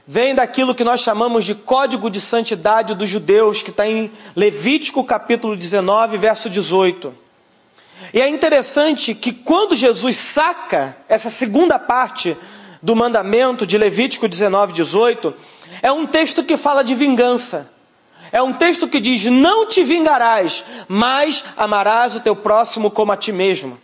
vem 0.08 0.34
daquilo 0.34 0.74
que 0.74 0.86
nós 0.86 1.02
chamamos 1.02 1.44
de 1.44 1.54
código 1.54 2.10
de 2.10 2.22
santidade 2.22 2.96
dos 2.96 3.10
judeus, 3.10 3.62
que 3.62 3.72
está 3.72 3.86
em 3.86 4.10
Levítico 4.36 5.04
capítulo 5.04 5.58
19, 5.58 6.18
verso 6.18 6.50
18. 6.50 7.25
E 8.14 8.22
é 8.22 8.28
interessante 8.28 9.14
que 9.14 9.32
quando 9.32 9.76
Jesus 9.76 10.18
saca 10.18 10.96
essa 11.08 11.30
segunda 11.30 11.78
parte 11.80 12.38
do 12.82 12.96
mandamento 12.96 13.66
de 13.66 13.78
Levítico 13.78 14.28
19, 14.28 14.74
18, 14.74 15.34
é 15.82 15.92
um 15.92 16.06
texto 16.06 16.44
que 16.44 16.58
fala 16.58 16.84
de 16.84 16.94
vingança. 16.94 17.72
É 18.32 18.42
um 18.42 18.54
texto 18.54 18.88
que 18.88 19.00
diz: 19.00 19.26
Não 19.26 19.68
te 19.68 19.84
vingarás, 19.84 20.64
mas 20.88 21.44
amarás 21.56 22.16
o 22.16 22.20
teu 22.20 22.36
próximo 22.36 22.92
como 22.92 23.12
a 23.12 23.18
ti 23.18 23.32
mesmo. 23.32 23.80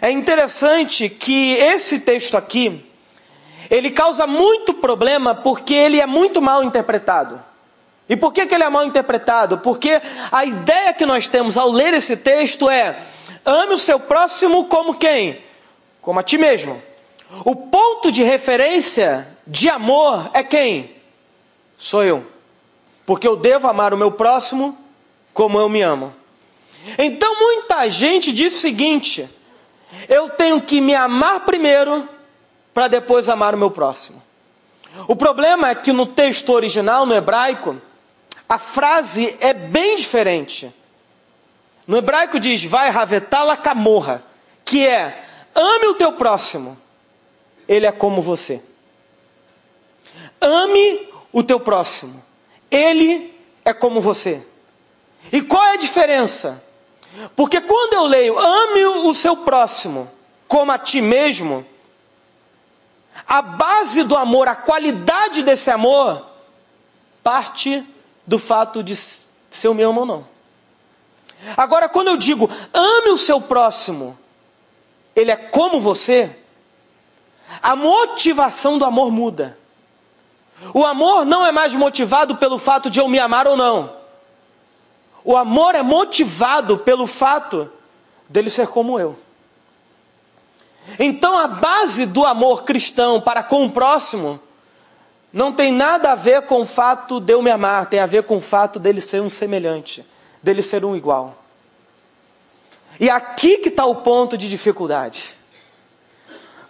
É 0.00 0.10
interessante 0.10 1.08
que 1.08 1.54
esse 1.54 2.00
texto 2.00 2.36
aqui, 2.36 2.84
ele 3.70 3.90
causa 3.90 4.26
muito 4.26 4.72
problema 4.74 5.34
porque 5.34 5.74
ele 5.74 6.00
é 6.00 6.06
muito 6.06 6.40
mal 6.40 6.64
interpretado. 6.64 7.42
E 8.08 8.16
por 8.16 8.32
que, 8.32 8.46
que 8.46 8.54
ele 8.54 8.64
é 8.64 8.68
mal 8.68 8.84
interpretado? 8.84 9.58
Porque 9.58 10.00
a 10.30 10.44
ideia 10.44 10.94
que 10.94 11.04
nós 11.04 11.28
temos 11.28 11.58
ao 11.58 11.70
ler 11.70 11.92
esse 11.92 12.16
texto 12.16 12.70
é: 12.70 12.96
Ame 13.46 13.74
o 13.74 13.78
seu 13.78 13.98
próximo 13.98 14.66
como 14.66 14.98
quem? 14.98 15.40
Como 16.02 16.20
a 16.20 16.22
ti 16.22 16.36
mesmo. 16.36 16.82
O 17.44 17.56
ponto 17.56 18.12
de 18.12 18.22
referência 18.22 19.26
de 19.46 19.70
amor 19.70 20.30
é 20.34 20.42
quem? 20.42 20.96
sou 21.76 22.02
eu. 22.02 22.26
Porque 23.04 23.26
eu 23.26 23.36
devo 23.36 23.68
amar 23.68 23.92
o 23.92 23.96
meu 23.96 24.10
próximo 24.10 24.76
como 25.32 25.58
eu 25.58 25.68
me 25.68 25.82
amo. 25.82 26.14
Então 26.98 27.38
muita 27.38 27.88
gente 27.88 28.32
diz 28.32 28.56
o 28.56 28.60
seguinte: 28.60 29.28
eu 30.08 30.30
tenho 30.30 30.60
que 30.60 30.80
me 30.80 30.94
amar 30.94 31.40
primeiro 31.44 32.08
para 32.72 32.88
depois 32.88 33.28
amar 33.28 33.54
o 33.54 33.58
meu 33.58 33.70
próximo. 33.70 34.22
O 35.06 35.14
problema 35.14 35.70
é 35.70 35.74
que 35.74 35.92
no 35.92 36.06
texto 36.06 36.50
original, 36.50 37.04
no 37.04 37.14
hebraico, 37.14 37.76
a 38.48 38.58
frase 38.58 39.36
é 39.40 39.52
bem 39.52 39.96
diferente. 39.96 40.72
No 41.86 41.96
hebraico 41.96 42.40
diz, 42.40 42.64
vai 42.64 42.90
ravetala 42.90 43.56
camorra, 43.56 44.22
que 44.64 44.86
é, 44.86 45.24
ame 45.54 45.86
o 45.86 45.94
teu 45.94 46.12
próximo, 46.12 46.76
ele 47.68 47.86
é 47.86 47.92
como 47.92 48.20
você. 48.20 48.62
Ame 50.40 51.08
o 51.32 51.42
teu 51.42 51.60
próximo, 51.60 52.22
ele 52.70 53.34
é 53.64 53.72
como 53.72 54.00
você. 54.00 54.44
E 55.32 55.42
qual 55.42 55.64
é 55.64 55.72
a 55.74 55.76
diferença? 55.76 56.62
Porque 57.34 57.60
quando 57.60 57.94
eu 57.94 58.04
leio, 58.04 58.38
ame 58.38 58.84
o 58.84 59.14
seu 59.14 59.36
próximo 59.36 60.10
como 60.46 60.70
a 60.70 60.78
ti 60.78 61.00
mesmo, 61.00 61.66
a 63.26 63.42
base 63.42 64.04
do 64.04 64.16
amor, 64.16 64.48
a 64.48 64.54
qualidade 64.54 65.42
desse 65.42 65.70
amor, 65.70 66.24
parte 67.22 67.84
do 68.26 68.38
fato 68.38 68.82
de 68.82 68.94
se 68.94 69.28
eu 69.64 69.74
me 69.74 69.82
amo 69.82 70.00
ou 70.00 70.06
não. 70.06 70.35
Agora, 71.56 71.88
quando 71.88 72.08
eu 72.08 72.16
digo 72.16 72.50
ame 72.72 73.10
o 73.10 73.18
seu 73.18 73.40
próximo, 73.40 74.18
ele 75.14 75.30
é 75.30 75.36
como 75.36 75.80
você, 75.80 76.34
a 77.62 77.74
motivação 77.76 78.78
do 78.78 78.84
amor 78.84 79.10
muda. 79.10 79.58
O 80.72 80.84
amor 80.84 81.24
não 81.24 81.46
é 81.46 81.52
mais 81.52 81.74
motivado 81.74 82.36
pelo 82.36 82.58
fato 82.58 82.88
de 82.90 82.98
eu 82.98 83.08
me 83.08 83.18
amar 83.18 83.46
ou 83.46 83.56
não. 83.56 83.94
O 85.24 85.36
amor 85.36 85.74
é 85.74 85.82
motivado 85.82 86.78
pelo 86.78 87.06
fato 87.06 87.70
dele 88.28 88.48
ser 88.48 88.68
como 88.68 88.98
eu. 88.98 89.18
Então 90.98 91.36
a 91.36 91.48
base 91.48 92.06
do 92.06 92.24
amor 92.24 92.62
cristão 92.62 93.20
para 93.20 93.42
com 93.42 93.66
o 93.66 93.70
próximo 93.70 94.40
não 95.32 95.52
tem 95.52 95.72
nada 95.72 96.12
a 96.12 96.14
ver 96.14 96.42
com 96.42 96.62
o 96.62 96.66
fato 96.66 97.20
de 97.20 97.32
eu 97.32 97.42
me 97.42 97.50
amar, 97.50 97.86
tem 97.86 98.00
a 98.00 98.06
ver 98.06 98.22
com 98.22 98.36
o 98.36 98.40
fato 98.40 98.78
dele 98.78 99.00
ser 99.00 99.20
um 99.20 99.28
semelhante, 99.28 100.06
dele 100.46 100.62
ser 100.62 100.84
um 100.84 100.94
igual. 100.94 101.36
E 103.00 103.10
aqui 103.10 103.58
que 103.58 103.68
está 103.68 103.84
o 103.84 103.96
ponto 103.96 104.38
de 104.38 104.48
dificuldade. 104.48 105.34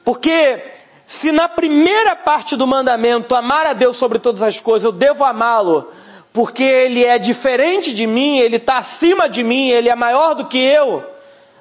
Porque 0.02 0.62
se 1.04 1.30
na 1.30 1.46
primeira 1.46 2.16
parte 2.16 2.56
do 2.56 2.66
mandamento, 2.66 3.34
amar 3.34 3.66
a 3.66 3.74
Deus 3.74 3.98
sobre 3.98 4.18
todas 4.18 4.40
as 4.40 4.58
coisas, 4.58 4.84
eu 4.84 4.92
devo 4.92 5.24
amá-lo, 5.24 5.92
porque 6.32 6.62
ele 6.62 7.04
é 7.04 7.18
diferente 7.18 7.92
de 7.92 8.06
mim, 8.06 8.38
ele 8.38 8.56
está 8.56 8.78
acima 8.78 9.28
de 9.28 9.44
mim, 9.44 9.68
ele 9.68 9.90
é 9.90 9.94
maior 9.94 10.34
do 10.34 10.46
que 10.46 10.58
eu. 10.58 11.04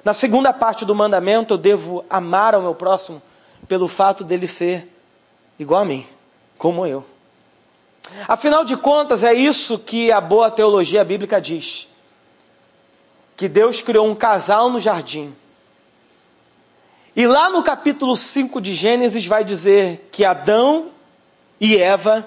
Na 0.02 0.14
segunda 0.14 0.54
parte 0.54 0.86
do 0.86 0.94
mandamento, 0.94 1.52
eu 1.52 1.58
devo 1.58 2.02
amar 2.08 2.54
ao 2.54 2.62
meu 2.62 2.74
próximo 2.74 3.20
pelo 3.68 3.88
fato 3.88 4.24
dele 4.24 4.46
ser 4.46 4.88
igual 5.58 5.82
a 5.82 5.84
mim, 5.84 6.06
como 6.56 6.86
eu. 6.86 7.04
Afinal 8.26 8.64
de 8.64 8.76
contas, 8.76 9.22
é 9.22 9.34
isso 9.34 9.78
que 9.78 10.10
a 10.10 10.20
boa 10.20 10.50
teologia 10.50 11.04
bíblica 11.04 11.40
diz: 11.40 11.88
que 13.36 13.48
Deus 13.48 13.82
criou 13.82 14.06
um 14.06 14.14
casal 14.14 14.70
no 14.70 14.80
jardim 14.80 15.34
e 17.16 17.26
lá 17.26 17.48
no 17.48 17.62
capítulo 17.62 18.14
5 18.14 18.60
de 18.60 18.74
Gênesis 18.74 19.26
vai 19.26 19.42
dizer 19.42 20.10
que 20.12 20.22
Adão 20.22 20.90
e 21.58 21.78
Eva 21.78 22.26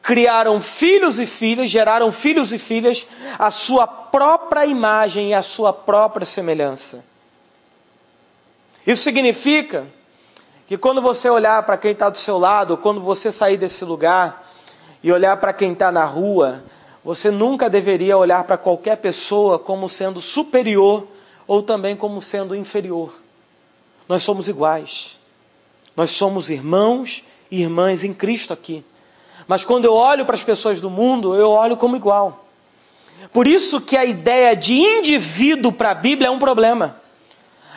criaram 0.00 0.58
filhos 0.58 1.20
e 1.20 1.26
filhas, 1.26 1.70
geraram 1.70 2.10
filhos 2.10 2.50
e 2.50 2.58
filhas, 2.58 3.06
a 3.38 3.50
sua 3.50 3.86
própria 3.86 4.64
imagem 4.64 5.28
e 5.28 5.34
a 5.34 5.42
sua 5.42 5.70
própria 5.70 6.24
semelhança. 6.24 7.04
Isso 8.86 9.02
significa 9.02 9.86
que 10.66 10.78
quando 10.78 11.02
você 11.02 11.28
olhar 11.28 11.62
para 11.64 11.76
quem 11.76 11.92
está 11.92 12.08
do 12.08 12.16
seu 12.16 12.38
lado, 12.38 12.78
quando 12.78 13.02
você 13.02 13.30
sair 13.30 13.58
desse 13.58 13.84
lugar 13.84 14.50
e 15.02 15.12
olhar 15.12 15.36
para 15.36 15.52
quem 15.52 15.74
está 15.74 15.92
na 15.92 16.06
rua, 16.06 16.64
você 17.04 17.30
nunca 17.30 17.68
deveria 17.68 18.16
olhar 18.16 18.44
para 18.44 18.56
qualquer 18.56 18.96
pessoa 18.96 19.58
como 19.58 19.88
sendo 19.88 20.20
superior 20.20 21.06
ou 21.46 21.62
também 21.62 21.96
como 21.96 22.22
sendo 22.22 22.54
inferior. 22.54 23.12
Nós 24.08 24.22
somos 24.22 24.48
iguais. 24.48 25.18
Nós 25.96 26.10
somos 26.10 26.48
irmãos 26.48 27.24
e 27.50 27.60
irmãs 27.60 28.04
em 28.04 28.14
Cristo 28.14 28.52
aqui. 28.52 28.84
Mas 29.46 29.64
quando 29.64 29.84
eu 29.84 29.94
olho 29.94 30.24
para 30.24 30.34
as 30.34 30.44
pessoas 30.44 30.80
do 30.80 30.88
mundo, 30.88 31.34
eu 31.34 31.50
olho 31.50 31.76
como 31.76 31.96
igual. 31.96 32.46
Por 33.32 33.46
isso 33.46 33.80
que 33.80 33.96
a 33.96 34.04
ideia 34.04 34.54
de 34.54 34.74
indivíduo 34.74 35.72
para 35.72 35.90
a 35.90 35.94
Bíblia 35.94 36.28
é 36.28 36.30
um 36.30 36.38
problema. 36.38 37.00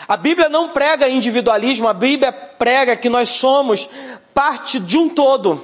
A 0.07 0.15
Bíblia 0.15 0.49
não 0.49 0.69
prega 0.69 1.09
individualismo, 1.09 1.87
a 1.87 1.93
Bíblia 1.93 2.31
prega 2.31 2.95
que 2.95 3.09
nós 3.09 3.29
somos 3.29 3.89
parte 4.33 4.79
de 4.79 4.97
um 4.97 5.09
todo. 5.09 5.63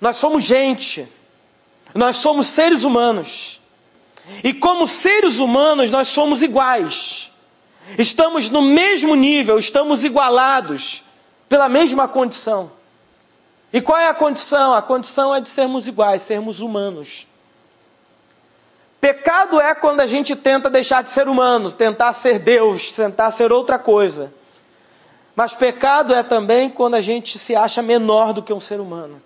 Nós 0.00 0.16
somos 0.16 0.42
gente. 0.42 1.08
Nós 1.94 2.16
somos 2.16 2.46
seres 2.46 2.84
humanos. 2.84 3.60
E 4.42 4.54
como 4.54 4.86
seres 4.86 5.38
humanos, 5.38 5.90
nós 5.90 6.08
somos 6.08 6.42
iguais. 6.42 7.30
Estamos 7.98 8.50
no 8.50 8.62
mesmo 8.62 9.14
nível, 9.14 9.58
estamos 9.58 10.04
igualados 10.04 11.02
pela 11.48 11.68
mesma 11.68 12.08
condição. 12.08 12.70
E 13.72 13.80
qual 13.80 13.98
é 13.98 14.08
a 14.08 14.14
condição? 14.14 14.74
A 14.74 14.82
condição 14.82 15.34
é 15.34 15.40
de 15.40 15.48
sermos 15.48 15.86
iguais, 15.86 16.22
sermos 16.22 16.60
humanos. 16.60 17.26
Pecado 19.00 19.60
é 19.60 19.74
quando 19.74 20.00
a 20.00 20.06
gente 20.06 20.36
tenta 20.36 20.70
deixar 20.70 21.02
de 21.02 21.10
ser 21.10 21.26
humano, 21.26 21.70
tentar 21.72 22.12
ser 22.12 22.38
Deus, 22.38 22.92
tentar 22.92 23.30
ser 23.32 23.50
outra 23.50 23.78
coisa. 23.78 24.32
Mas 25.34 25.54
pecado 25.54 26.14
é 26.14 26.22
também 26.22 26.70
quando 26.70 26.94
a 26.94 27.00
gente 27.00 27.38
se 27.38 27.56
acha 27.56 27.82
menor 27.82 28.32
do 28.32 28.42
que 28.42 28.52
um 28.52 28.60
ser 28.60 28.78
humano. 28.78 29.20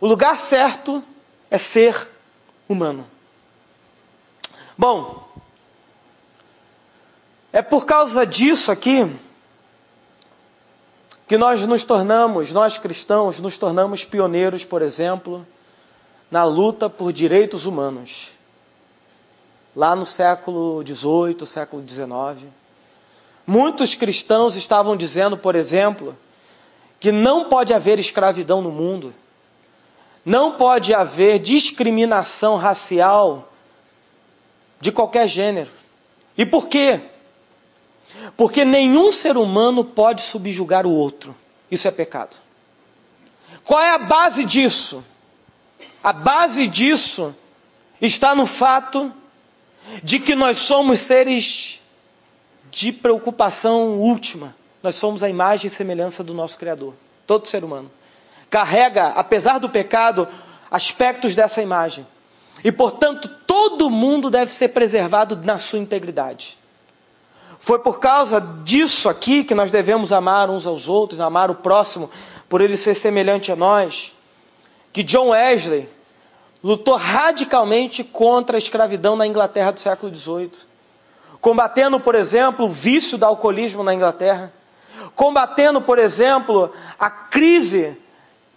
O 0.00 0.06
lugar 0.06 0.38
certo 0.38 1.04
é 1.52 1.58
ser 1.58 2.08
humano. 2.66 3.06
Bom, 4.76 5.28
é 7.52 7.60
por 7.60 7.84
causa 7.84 8.26
disso 8.26 8.72
aqui 8.72 9.14
que 11.28 11.36
nós 11.36 11.66
nos 11.66 11.84
tornamos, 11.84 12.52
nós 12.52 12.78
cristãos, 12.78 13.38
nos 13.38 13.58
tornamos 13.58 14.02
pioneiros, 14.02 14.64
por 14.64 14.80
exemplo, 14.80 15.46
na 16.30 16.42
luta 16.42 16.88
por 16.88 17.12
direitos 17.12 17.66
humanos. 17.66 18.32
Lá 19.76 19.94
no 19.94 20.06
século 20.06 20.82
XVIII, 20.82 21.46
século 21.46 21.86
XIX. 21.86 22.50
Muitos 23.46 23.94
cristãos 23.94 24.56
estavam 24.56 24.96
dizendo, 24.96 25.36
por 25.36 25.54
exemplo, 25.54 26.16
que 26.98 27.12
não 27.12 27.50
pode 27.50 27.74
haver 27.74 27.98
escravidão 27.98 28.62
no 28.62 28.70
mundo, 28.70 29.12
não 30.24 30.56
pode 30.56 30.94
haver 30.94 31.38
discriminação 31.38 32.56
racial 32.56 33.52
de 34.80 34.92
qualquer 34.92 35.28
gênero. 35.28 35.70
E 36.36 36.46
por 36.46 36.68
quê? 36.68 37.00
Porque 38.36 38.64
nenhum 38.64 39.10
ser 39.10 39.36
humano 39.36 39.84
pode 39.84 40.22
subjugar 40.22 40.86
o 40.86 40.92
outro. 40.92 41.34
Isso 41.70 41.88
é 41.88 41.90
pecado. 41.90 42.36
Qual 43.64 43.80
é 43.80 43.90
a 43.90 43.98
base 43.98 44.44
disso? 44.44 45.04
A 46.02 46.12
base 46.12 46.66
disso 46.66 47.34
está 48.00 48.34
no 48.34 48.46
fato 48.46 49.12
de 50.02 50.18
que 50.18 50.34
nós 50.34 50.58
somos 50.58 51.00
seres 51.00 51.80
de 52.70 52.92
preocupação 52.92 53.98
última. 53.98 54.54
Nós 54.82 54.96
somos 54.96 55.22
a 55.22 55.28
imagem 55.28 55.68
e 55.68 55.70
semelhança 55.70 56.24
do 56.24 56.34
nosso 56.34 56.58
Criador. 56.58 56.94
Todo 57.26 57.46
ser 57.46 57.62
humano 57.64 57.90
carrega, 58.52 59.08
apesar 59.16 59.58
do 59.58 59.70
pecado, 59.70 60.28
aspectos 60.70 61.34
dessa 61.34 61.62
imagem. 61.62 62.06
E, 62.62 62.70
portanto, 62.70 63.26
todo 63.46 63.88
mundo 63.88 64.28
deve 64.28 64.52
ser 64.52 64.68
preservado 64.68 65.40
na 65.42 65.56
sua 65.56 65.78
integridade. 65.78 66.58
Foi 67.58 67.78
por 67.78 67.98
causa 67.98 68.42
disso 68.62 69.08
aqui 69.08 69.42
que 69.42 69.54
nós 69.54 69.70
devemos 69.70 70.12
amar 70.12 70.50
uns 70.50 70.66
aos 70.66 70.86
outros, 70.86 71.18
amar 71.18 71.50
o 71.50 71.54
próximo, 71.54 72.10
por 72.46 72.60
ele 72.60 72.76
ser 72.76 72.94
semelhante 72.94 73.50
a 73.50 73.56
nós, 73.56 74.12
que 74.92 75.02
John 75.02 75.30
Wesley 75.30 75.88
lutou 76.62 76.96
radicalmente 76.96 78.04
contra 78.04 78.58
a 78.58 78.58
escravidão 78.58 79.16
na 79.16 79.26
Inglaterra 79.26 79.72
do 79.72 79.80
século 79.80 80.14
XVIII, 80.14 80.52
combatendo, 81.40 81.98
por 81.98 82.14
exemplo, 82.14 82.66
o 82.66 82.70
vício 82.70 83.16
do 83.16 83.24
alcoolismo 83.24 83.82
na 83.82 83.94
Inglaterra, 83.94 84.52
combatendo, 85.14 85.80
por 85.80 85.98
exemplo, 85.98 86.70
a 86.98 87.08
crise 87.08 87.96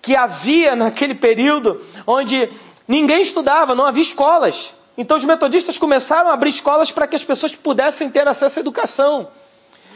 que 0.05 0.15
havia 0.15 0.75
naquele 0.75 1.15
período 1.15 1.81
onde 2.05 2.47
ninguém 2.87 3.23
estudava, 3.23 3.73
não 3.73 3.87
havia 3.87 4.03
escolas. 4.03 4.75
Então 4.95 5.17
os 5.17 5.25
metodistas 5.25 5.79
começaram 5.79 6.29
a 6.29 6.33
abrir 6.33 6.51
escolas 6.51 6.91
para 6.91 7.07
que 7.07 7.15
as 7.15 7.25
pessoas 7.25 7.55
pudessem 7.55 8.11
ter 8.11 8.27
acesso 8.27 8.59
à 8.59 8.61
educação. 8.61 9.27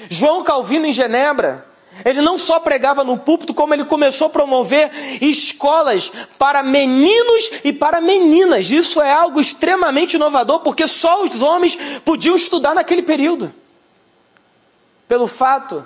João 0.09 0.43
Calvino 0.43 0.87
em 0.87 0.91
Genebra 0.91 1.63
Ele 2.03 2.21
não 2.21 2.39
só 2.39 2.59
pregava 2.59 3.03
no 3.03 3.19
púlpito, 3.19 3.53
como 3.53 3.71
ele 3.71 3.85
começou 3.85 4.27
a 4.27 4.31
promover 4.31 4.89
escolas 5.21 6.11
para 6.39 6.63
meninos 6.63 7.51
e 7.63 7.71
para 7.71 8.01
meninas. 8.01 8.71
Isso 8.71 8.99
é 8.99 9.11
algo 9.11 9.39
extremamente 9.39 10.15
inovador, 10.15 10.61
porque 10.61 10.87
só 10.87 11.23
os 11.23 11.43
homens 11.43 11.77
podiam 12.03 12.35
estudar 12.35 12.73
naquele 12.73 13.03
período. 13.03 13.53
Pelo 15.07 15.27
fato 15.27 15.85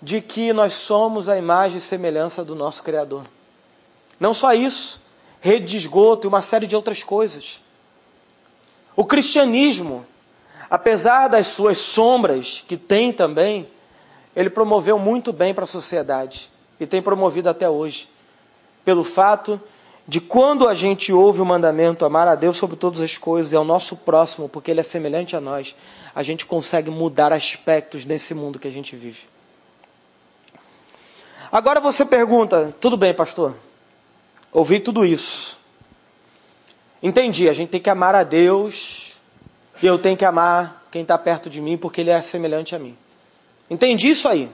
de 0.00 0.20
que 0.20 0.52
nós 0.52 0.74
somos 0.74 1.28
a 1.28 1.36
imagem 1.36 1.78
e 1.78 1.80
semelhança 1.80 2.44
do 2.44 2.54
nosso 2.54 2.82
Criador. 2.82 3.24
Não 4.20 4.32
só 4.34 4.52
isso, 4.52 5.00
rede 5.40 5.66
de 5.66 5.76
esgoto 5.76 6.26
e 6.26 6.28
uma 6.28 6.42
série 6.42 6.66
de 6.66 6.76
outras 6.76 7.02
coisas. 7.02 7.62
O 8.94 9.04
cristianismo, 9.04 10.06
apesar 10.70 11.28
das 11.28 11.48
suas 11.48 11.78
sombras, 11.78 12.64
que 12.66 12.76
tem 12.76 13.12
também, 13.12 13.68
ele 14.34 14.50
promoveu 14.50 14.98
muito 14.98 15.32
bem 15.32 15.54
para 15.54 15.64
a 15.64 15.68
sociedade 15.68 16.50
e 16.78 16.86
tem 16.86 17.00
promovido 17.00 17.48
até 17.48 17.68
hoje, 17.68 18.08
pelo 18.84 19.04
fato 19.04 19.60
de 20.08 20.20
quando 20.20 20.68
a 20.68 20.74
gente 20.74 21.12
ouve 21.12 21.40
o 21.40 21.44
mandamento 21.44 22.04
amar 22.04 22.28
a 22.28 22.34
Deus 22.34 22.56
sobre 22.56 22.76
todas 22.76 23.00
as 23.00 23.18
coisas 23.18 23.52
e 23.52 23.56
ao 23.56 23.64
nosso 23.64 23.96
próximo, 23.96 24.48
porque 24.48 24.70
ele 24.70 24.80
é 24.80 24.84
semelhante 24.84 25.34
a 25.34 25.40
nós, 25.40 25.74
a 26.14 26.22
gente 26.22 26.46
consegue 26.46 26.90
mudar 26.90 27.32
aspectos 27.32 28.04
nesse 28.04 28.32
mundo 28.32 28.58
que 28.58 28.68
a 28.68 28.72
gente 28.72 28.94
vive. 28.94 29.22
Agora 31.56 31.80
você 31.80 32.04
pergunta, 32.04 32.76
tudo 32.82 32.98
bem, 32.98 33.14
pastor? 33.14 33.56
Ouvi 34.52 34.78
tudo 34.78 35.06
isso. 35.06 35.58
Entendi, 37.02 37.48
a 37.48 37.54
gente 37.54 37.70
tem 37.70 37.80
que 37.80 37.88
amar 37.88 38.14
a 38.14 38.22
Deus 38.22 39.14
e 39.82 39.86
eu 39.86 39.98
tenho 39.98 40.18
que 40.18 40.24
amar 40.26 40.86
quem 40.92 41.00
está 41.00 41.16
perto 41.16 41.48
de 41.48 41.62
mim 41.62 41.78
porque 41.78 42.02
ele 42.02 42.10
é 42.10 42.20
semelhante 42.20 42.76
a 42.76 42.78
mim. 42.78 42.94
Entendi 43.70 44.10
isso 44.10 44.28
aí. 44.28 44.50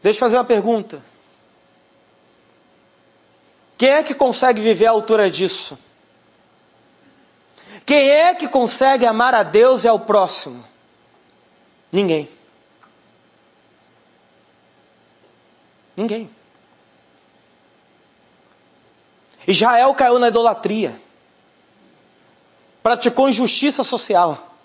Deixa 0.00 0.18
eu 0.18 0.20
fazer 0.20 0.36
uma 0.36 0.44
pergunta. 0.44 1.02
Quem 3.76 3.90
é 3.90 4.02
que 4.04 4.14
consegue 4.14 4.60
viver 4.60 4.86
à 4.86 4.90
altura 4.92 5.28
disso? 5.28 5.76
Quem 7.84 8.10
é 8.10 8.32
que 8.32 8.46
consegue 8.46 9.04
amar 9.06 9.34
a 9.34 9.42
Deus 9.42 9.82
e 9.82 9.88
ao 9.88 9.98
próximo? 9.98 10.64
Ninguém. 11.90 12.38
Ninguém. 16.00 16.30
Israel 19.46 19.92
caiu 19.92 20.18
na 20.18 20.28
idolatria, 20.28 20.98
praticou 22.82 23.28
injustiça 23.28 23.84
social. 23.84 24.56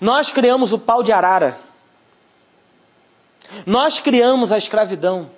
Nós 0.00 0.32
criamos 0.32 0.72
o 0.72 0.78
pau 0.78 1.02
de 1.02 1.12
arara. 1.12 1.58
Nós 3.66 4.00
criamos 4.00 4.52
a 4.52 4.56
escravidão. 4.56 5.30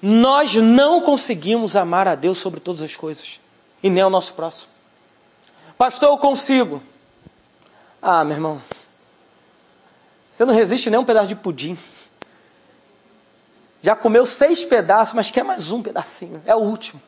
Nós 0.00 0.54
não 0.54 1.00
conseguimos 1.00 1.74
amar 1.74 2.06
a 2.06 2.14
Deus 2.14 2.38
sobre 2.38 2.60
todas 2.60 2.82
as 2.82 2.94
coisas. 2.94 3.40
E 3.82 3.90
nem 3.90 4.04
ao 4.04 4.10
nosso 4.10 4.34
próximo. 4.34 4.70
Pastor, 5.76 6.10
eu 6.10 6.18
consigo. 6.18 6.80
Ah, 8.00 8.24
meu 8.24 8.36
irmão. 8.36 8.62
Você 10.30 10.44
não 10.44 10.54
resiste 10.54 10.88
nem 10.88 11.00
um 11.00 11.04
pedaço 11.04 11.26
de 11.26 11.34
pudim. 11.34 11.76
Já 13.82 13.94
comeu 13.94 14.26
seis 14.26 14.64
pedaços, 14.64 15.14
mas 15.14 15.30
quer 15.30 15.44
mais 15.44 15.70
um 15.70 15.82
pedacinho. 15.82 16.42
É 16.44 16.54
o 16.54 16.58
último. 16.58 17.00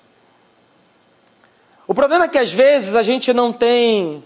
O 1.86 1.94
problema 1.94 2.26
é 2.26 2.28
que 2.28 2.38
às 2.38 2.52
vezes 2.52 2.94
a 2.94 3.02
gente 3.02 3.32
não 3.32 3.52
tem 3.52 4.22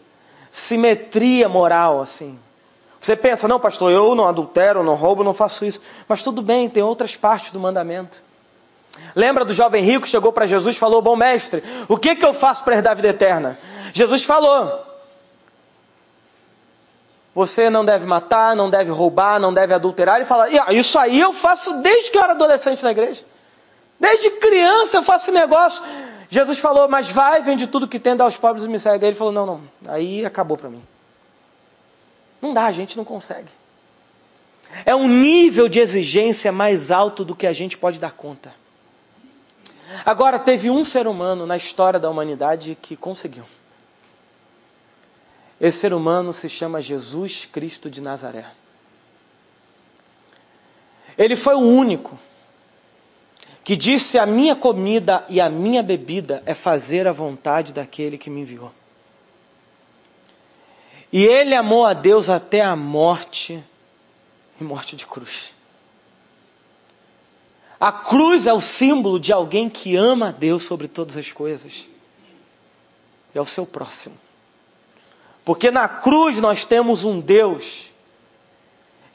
simetria 0.53 1.49
moral, 1.49 2.03
assim. 2.03 2.39
Você 3.01 3.17
pensa, 3.17 3.49
não, 3.49 3.59
pastor, 3.59 3.91
eu 3.91 4.15
não 4.15 4.27
adultero, 4.27 4.83
não 4.83 4.95
roubo, 4.95 5.25
não 5.25 5.35
faço 5.35 5.65
isso. 5.65 5.81
Mas 6.07 6.23
tudo 6.23 6.43
bem, 6.43 6.69
tem 6.69 6.83
outras 6.83 7.17
partes 7.17 7.51
do 7.53 7.61
mandamento. 7.61 8.23
Lembra 9.15 9.45
do 9.45 9.53
jovem 9.53 9.83
rico 9.83 10.03
que 10.03 10.09
chegou 10.09 10.33
para 10.33 10.47
Jesus 10.47 10.77
e 10.77 10.79
falou: 10.79 11.03
Bom 11.03 11.17
mestre, 11.17 11.63
o 11.89 11.97
que, 11.97 12.15
que 12.15 12.25
eu 12.25 12.33
faço 12.33 12.65
para 12.65 12.77
herdar 12.77 12.93
a 12.93 12.95
vida 12.95 13.09
eterna? 13.09 13.59
Jesus 13.93 14.25
falou: 14.25 14.94
Você 17.35 17.69
não 17.69 17.85
deve 17.85 18.07
matar, 18.07 18.55
não 18.55 18.71
deve 18.71 18.91
roubar, 18.91 19.41
não 19.41 19.53
deve 19.53 19.75
adulterar. 19.75 20.17
Ele 20.17 20.25
fala: 20.25 20.49
Isso 20.73 20.99
aí 20.99 21.21
eu 21.21 21.33
faço 21.33 21.73
desde 21.83 22.11
que 22.11 22.19
eu 22.19 22.23
era 22.23 22.33
adolescente 22.33 22.83
na 22.83 22.93
igreja. 22.93 23.25
Desde 23.99 24.31
criança 24.33 24.99
eu 24.99 25.03
faço 25.03 25.33
negócio. 25.33 25.83
Jesus 26.29 26.59
falou, 26.59 26.89
mas 26.89 27.11
vai, 27.11 27.43
vende 27.43 27.67
tudo 27.67 27.87
que 27.87 27.99
tem, 27.99 28.17
dá 28.17 28.25
aos 28.25 28.37
pobres 28.37 28.65
e 28.65 28.69
me 28.69 28.79
segue. 28.79 29.07
Ele 29.07 29.15
falou, 29.15 29.33
não, 29.33 29.47
não, 29.47 29.61
aí 29.87 30.27
acabou 30.27 30.57
para 30.57 30.69
mim. 30.69 30.83
Não 32.41 32.53
dá, 32.53 32.67
a 32.67 32.73
gente 32.73 32.97
não 32.97 33.05
consegue. 33.05 33.49
É 34.85 34.95
um 34.95 35.07
nível 35.07 35.69
de 35.69 35.79
exigência 35.79 36.51
mais 36.51 36.91
alto 36.91 37.25
do 37.25 37.37
que 37.37 37.47
a 37.47 37.53
gente 37.53 37.79
pode 37.79 38.01
dar 38.01 38.13
conta. 38.13 38.53
Agora, 40.05 40.39
teve 40.39 40.71
um 40.71 40.85
ser 40.85 41.07
humano 41.07 41.47
na 41.47 41.57
história 41.57 42.01
da 42.01 42.11
humanidade 42.11 42.77
que 42.83 42.97
conseguiu. 42.97 43.45
Esse 45.61 45.79
ser 45.79 45.93
humano 45.95 46.33
se 46.33 46.49
chama 46.49 46.83
Jesus 46.83 47.47
Cristo 47.47 47.89
de 47.89 48.01
Nazaré. 48.01 48.47
Ele 51.17 51.37
foi 51.37 51.55
o 51.55 51.61
único 51.61 52.19
que 53.63 53.77
disse: 53.77 54.19
A 54.19 54.27
minha 54.27 54.57
comida 54.57 55.25
e 55.29 55.41
a 55.41 55.49
minha 55.49 55.83
bebida 55.83 56.43
é 56.45 56.55
fazer 56.55 57.07
a 57.07 57.13
vontade 57.13 57.73
daquele 57.73 58.19
que 58.19 58.29
me 58.29 58.41
enviou. 58.41 58.73
E 61.13 61.25
ele 61.25 61.55
amou 61.55 61.87
a 61.87 61.93
Deus 61.93 62.29
até 62.29 62.61
a 62.61 62.75
morte 62.75 63.63
e 64.61 64.65
morte 64.65 64.97
de 64.97 65.07
cruz. 65.07 65.55
A 67.79 67.93
cruz 67.93 68.47
é 68.47 68.53
o 68.53 68.61
símbolo 68.61 69.21
de 69.21 69.33
alguém 69.33 69.69
que 69.69 69.95
ama 69.95 70.29
a 70.29 70.33
Deus 70.33 70.65
sobre 70.65 70.89
todas 70.89 71.17
as 71.17 71.31
coisas. 71.31 71.89
É 73.35 73.41
o 73.41 73.47
seu 73.47 73.67
próximo. 73.67 74.24
Porque 75.45 75.71
na 75.71 75.89
cruz 75.89 76.39
nós 76.39 76.65
temos 76.65 77.05
um 77.05 77.21
Deus 77.21 77.91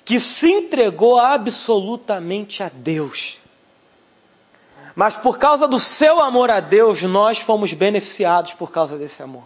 que 0.06 0.20
se 0.20 0.50
entregou 0.50 1.20
absolutamente 1.20 2.64
a 2.64 2.70
Deus 2.70 3.40
mas 5.00 5.16
por 5.16 5.38
causa 5.38 5.66
do 5.66 5.80
seu 5.80 6.20
amor 6.20 6.52
a 6.52 6.60
Deus, 6.60 7.04
nós 7.04 7.40
fomos 7.40 7.72
beneficiados 7.72 8.54
por 8.54 8.70
causa 8.70 8.98
desse 8.98 9.24
amor. 9.24 9.46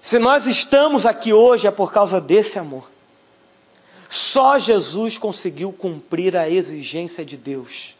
Se 0.00 0.16
nós 0.20 0.46
estamos 0.46 1.04
aqui 1.04 1.32
hoje 1.32 1.66
é 1.66 1.72
por 1.72 1.90
causa 1.90 2.20
desse 2.20 2.56
amor. 2.56 2.88
Só 4.08 4.60
Jesus 4.60 5.18
conseguiu 5.18 5.72
cumprir 5.72 6.36
a 6.36 6.48
exigência 6.48 7.24
de 7.24 7.36
Deus. 7.36 7.96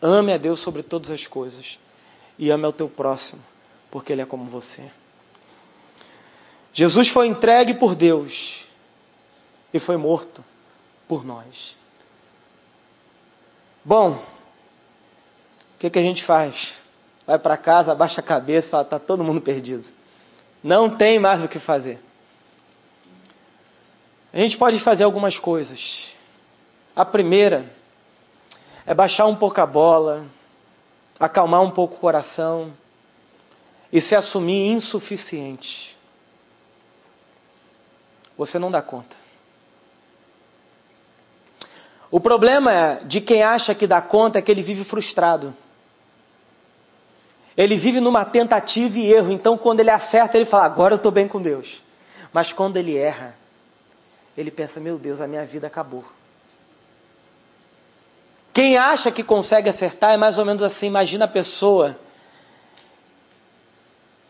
Ame 0.00 0.32
a 0.32 0.36
Deus 0.36 0.60
sobre 0.60 0.84
todas 0.84 1.10
as 1.10 1.26
coisas 1.26 1.76
e 2.38 2.48
ame 2.48 2.64
ao 2.64 2.72
teu 2.72 2.88
próximo, 2.88 3.42
porque 3.90 4.12
ele 4.12 4.22
é 4.22 4.26
como 4.26 4.44
você. 4.44 4.82
Jesus 6.76 7.08
foi 7.08 7.26
entregue 7.26 7.72
por 7.72 7.94
Deus 7.94 8.66
e 9.72 9.78
foi 9.78 9.96
morto 9.96 10.44
por 11.08 11.24
nós. 11.24 11.74
Bom, 13.82 14.10
o 14.10 15.78
que, 15.78 15.88
que 15.88 15.98
a 15.98 16.02
gente 16.02 16.22
faz? 16.22 16.74
Vai 17.26 17.38
para 17.38 17.56
casa, 17.56 17.92
abaixa 17.92 18.20
a 18.20 18.22
cabeça 18.22 18.68
e 18.68 18.70
fala: 18.70 18.82
está 18.82 18.98
todo 18.98 19.24
mundo 19.24 19.40
perdido. 19.40 19.86
Não 20.62 20.94
tem 20.94 21.18
mais 21.18 21.42
o 21.42 21.48
que 21.48 21.58
fazer. 21.58 21.98
A 24.30 24.36
gente 24.36 24.58
pode 24.58 24.78
fazer 24.78 25.04
algumas 25.04 25.38
coisas. 25.38 26.12
A 26.94 27.06
primeira 27.06 27.72
é 28.84 28.92
baixar 28.92 29.24
um 29.24 29.34
pouco 29.34 29.58
a 29.62 29.66
bola, 29.66 30.26
acalmar 31.18 31.62
um 31.62 31.70
pouco 31.70 31.94
o 31.94 31.98
coração 31.98 32.70
e 33.90 33.98
se 33.98 34.14
assumir 34.14 34.68
insuficiente. 34.72 35.95
Você 38.36 38.58
não 38.58 38.70
dá 38.70 38.82
conta. 38.82 39.16
O 42.10 42.20
problema 42.20 43.00
de 43.04 43.20
quem 43.20 43.42
acha 43.42 43.74
que 43.74 43.86
dá 43.86 44.00
conta 44.00 44.38
é 44.38 44.42
que 44.42 44.50
ele 44.50 44.62
vive 44.62 44.84
frustrado. 44.84 45.54
Ele 47.56 47.76
vive 47.76 48.00
numa 48.00 48.24
tentativa 48.24 48.98
e 48.98 49.12
erro. 49.12 49.32
Então, 49.32 49.56
quando 49.56 49.80
ele 49.80 49.90
acerta, 49.90 50.36
ele 50.36 50.44
fala: 50.44 50.66
Agora 50.66 50.94
eu 50.94 50.96
estou 50.96 51.10
bem 51.10 51.26
com 51.26 51.40
Deus. 51.40 51.82
Mas 52.32 52.52
quando 52.52 52.76
ele 52.76 52.96
erra, 52.96 53.34
ele 54.36 54.50
pensa: 54.50 54.78
Meu 54.78 54.98
Deus, 54.98 55.20
a 55.20 55.26
minha 55.26 55.44
vida 55.44 55.66
acabou. 55.66 56.04
Quem 58.52 58.76
acha 58.78 59.10
que 59.10 59.22
consegue 59.22 59.68
acertar 59.68 60.12
é 60.12 60.16
mais 60.16 60.38
ou 60.38 60.44
menos 60.44 60.62
assim. 60.62 60.86
Imagina 60.86 61.24
a 61.24 61.28
pessoa 61.28 61.98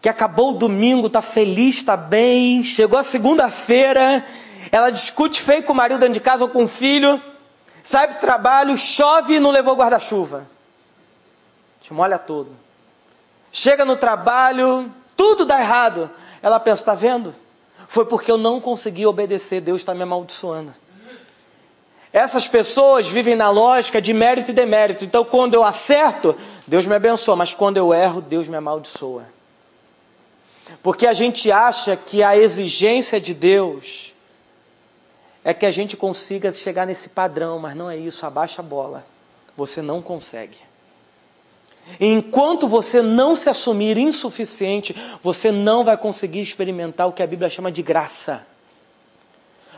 que 0.06 0.10
acabou 0.10 0.50
o 0.50 0.54
domingo, 0.54 1.08
está 1.08 1.20
feliz, 1.20 1.78
está 1.78 1.96
bem, 1.96 2.62
chegou 2.62 2.96
a 2.96 3.02
segunda-feira, 3.02 4.24
ela 4.70 4.88
discute 4.88 5.42
feio 5.42 5.64
com 5.64 5.72
o 5.72 5.76
marido 5.76 5.98
dentro 5.98 6.14
de 6.14 6.20
casa 6.20 6.44
ou 6.44 6.48
com 6.48 6.62
o 6.62 6.68
filho, 6.68 7.20
sai 7.82 8.06
para 8.06 8.16
o 8.16 8.20
trabalho, 8.20 8.78
chove 8.78 9.34
e 9.34 9.40
não 9.40 9.50
levou 9.50 9.74
guarda-chuva. 9.74 10.46
Te 11.80 11.92
molha 11.92 12.20
todo. 12.20 12.52
Chega 13.50 13.84
no 13.84 13.96
trabalho, 13.96 14.88
tudo 15.16 15.44
dá 15.44 15.58
errado. 15.58 16.08
Ela 16.40 16.60
pensa: 16.60 16.82
está 16.82 16.94
vendo? 16.94 17.34
foi 17.88 18.04
porque 18.04 18.30
eu 18.30 18.38
não 18.38 18.60
consegui 18.60 19.04
obedecer, 19.06 19.60
Deus 19.60 19.82
está 19.82 19.92
me 19.92 20.04
amaldiçoando. 20.04 20.72
Essas 22.12 22.46
pessoas 22.46 23.08
vivem 23.08 23.34
na 23.34 23.50
lógica 23.50 24.00
de 24.00 24.12
mérito 24.12 24.52
e 24.52 24.54
demérito. 24.54 25.04
Então, 25.04 25.24
quando 25.24 25.54
eu 25.54 25.64
acerto, 25.64 26.36
Deus 26.64 26.86
me 26.86 26.94
abençoa, 26.94 27.34
mas 27.34 27.52
quando 27.52 27.76
eu 27.76 27.92
erro, 27.92 28.20
Deus 28.20 28.46
me 28.46 28.56
amaldiçoa. 28.56 29.34
Porque 30.82 31.06
a 31.06 31.12
gente 31.12 31.50
acha 31.50 31.96
que 31.96 32.22
a 32.22 32.36
exigência 32.36 33.20
de 33.20 33.34
Deus 33.34 34.14
é 35.44 35.54
que 35.54 35.64
a 35.64 35.70
gente 35.70 35.96
consiga 35.96 36.50
chegar 36.52 36.86
nesse 36.86 37.08
padrão, 37.08 37.58
mas 37.58 37.76
não 37.76 37.88
é 37.88 37.96
isso, 37.96 38.26
abaixa 38.26 38.60
a 38.60 38.64
bola. 38.64 39.06
Você 39.56 39.80
não 39.80 40.02
consegue. 40.02 40.58
Enquanto 42.00 42.66
você 42.66 43.00
não 43.00 43.36
se 43.36 43.48
assumir 43.48 43.96
insuficiente, 43.96 44.94
você 45.22 45.52
não 45.52 45.84
vai 45.84 45.96
conseguir 45.96 46.40
experimentar 46.40 47.06
o 47.06 47.12
que 47.12 47.22
a 47.22 47.26
Bíblia 47.26 47.48
chama 47.48 47.70
de 47.70 47.82
graça. 47.82 48.44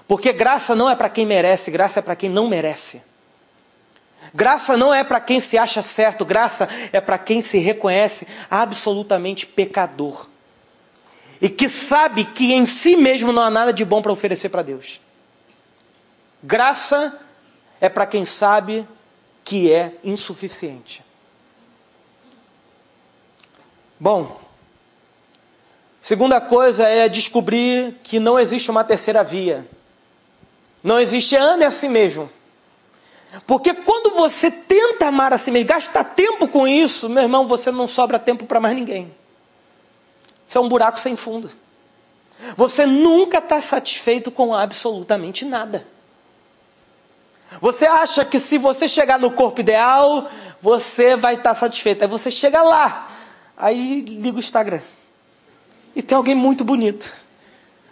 Porque 0.07 0.33
graça 0.33 0.74
não 0.74 0.88
é 0.88 0.96
para 0.96 1.11
quem 1.11 1.27
merece, 1.27 1.70
graça 1.70 1.98
é 1.98 2.03
para 2.03 2.16
quem 2.16 2.31
não 2.31 2.48
merece. 2.48 3.03
Graça 4.33 4.77
não 4.77 4.92
é 4.92 5.05
para 5.05 5.20
quem 5.20 5.38
se 5.38 5.59
acha 5.59 5.83
certo, 5.83 6.24
graça 6.24 6.66
é 6.92 7.01
para 7.01 7.18
quem 7.18 7.42
se 7.42 7.59
reconhece 7.59 8.27
absolutamente 8.51 9.46
pecador. 9.46 10.27
E 11.40 11.48
que 11.48 11.68
sabe 11.68 12.24
que 12.24 12.53
em 12.53 12.66
si 12.66 12.96
mesmo 12.96 13.33
não 13.33 13.42
há 13.42 13.51
nada 13.51 13.72
de 13.72 13.85
bom 13.85 14.03
para 14.03 14.12
oferecer 14.12 14.48
para 14.48 14.62
Deus. 14.62 15.01
Graça 16.42 17.18
é 17.81 17.88
para 17.88 18.07
quem 18.07 18.24
sabe 18.24 18.87
que 19.44 19.72
é 19.72 19.94
insuficiente. 20.05 21.03
Bom, 23.98 24.40
segunda 26.01 26.40
coisa 26.40 26.87
é 26.87 27.09
descobrir 27.09 27.96
que 28.03 28.20
não 28.20 28.38
existe 28.38 28.70
uma 28.70 28.85
terceira 28.85 29.24
via. 29.24 29.66
Não 30.83 31.01
existe 31.01 31.35
ame 31.37 31.64
a 31.64 31.70
si 31.70 31.88
mesmo. 31.88 32.31
Porque 33.46 33.74
quando 33.74 34.11
você 34.11 34.51
tenta 34.51 35.09
amar 35.09 35.33
a 35.33 35.38
si 35.38 35.51
mesmo, 35.51 35.68
gasta 35.68 36.03
tempo 36.05 36.48
com 36.48 36.66
isso, 36.66 37.09
meu 37.09 37.24
irmão, 37.24 37.46
você 37.46 37.70
não 37.70 37.87
sobra 37.87 38.18
tempo 38.18 38.46
para 38.46 38.61
mais 38.61 38.77
ninguém. 38.77 39.14
Isso 40.49 40.57
é 40.57 40.61
um 40.61 40.69
buraco 40.69 40.99
sem 40.99 41.15
fundo. 41.15 41.51
Você 42.57 42.87
nunca 42.87 43.39
está 43.39 43.61
satisfeito 43.61 44.31
com 44.31 44.55
absolutamente 44.55 45.45
nada. 45.45 45.87
Você 47.61 47.87
acha 47.87 48.25
que 48.25 48.39
se 48.39 48.57
você 48.57 48.89
chegar 48.89 49.19
no 49.19 49.31
corpo 49.31 49.61
ideal, 49.61 50.31
você 50.61 51.17
vai 51.17 51.35
estar 51.35 51.55
satisfeito. 51.55 52.03
Aí 52.03 52.09
você 52.09 52.31
chega 52.31 52.63
lá, 52.63 53.11
aí 53.57 54.01
liga 54.01 54.37
o 54.37 54.41
Instagram. 54.41 54.81
E 55.95 56.03
tem 56.03 56.17
alguém 56.17 56.35
muito 56.35 56.65
bonito, 56.65 57.13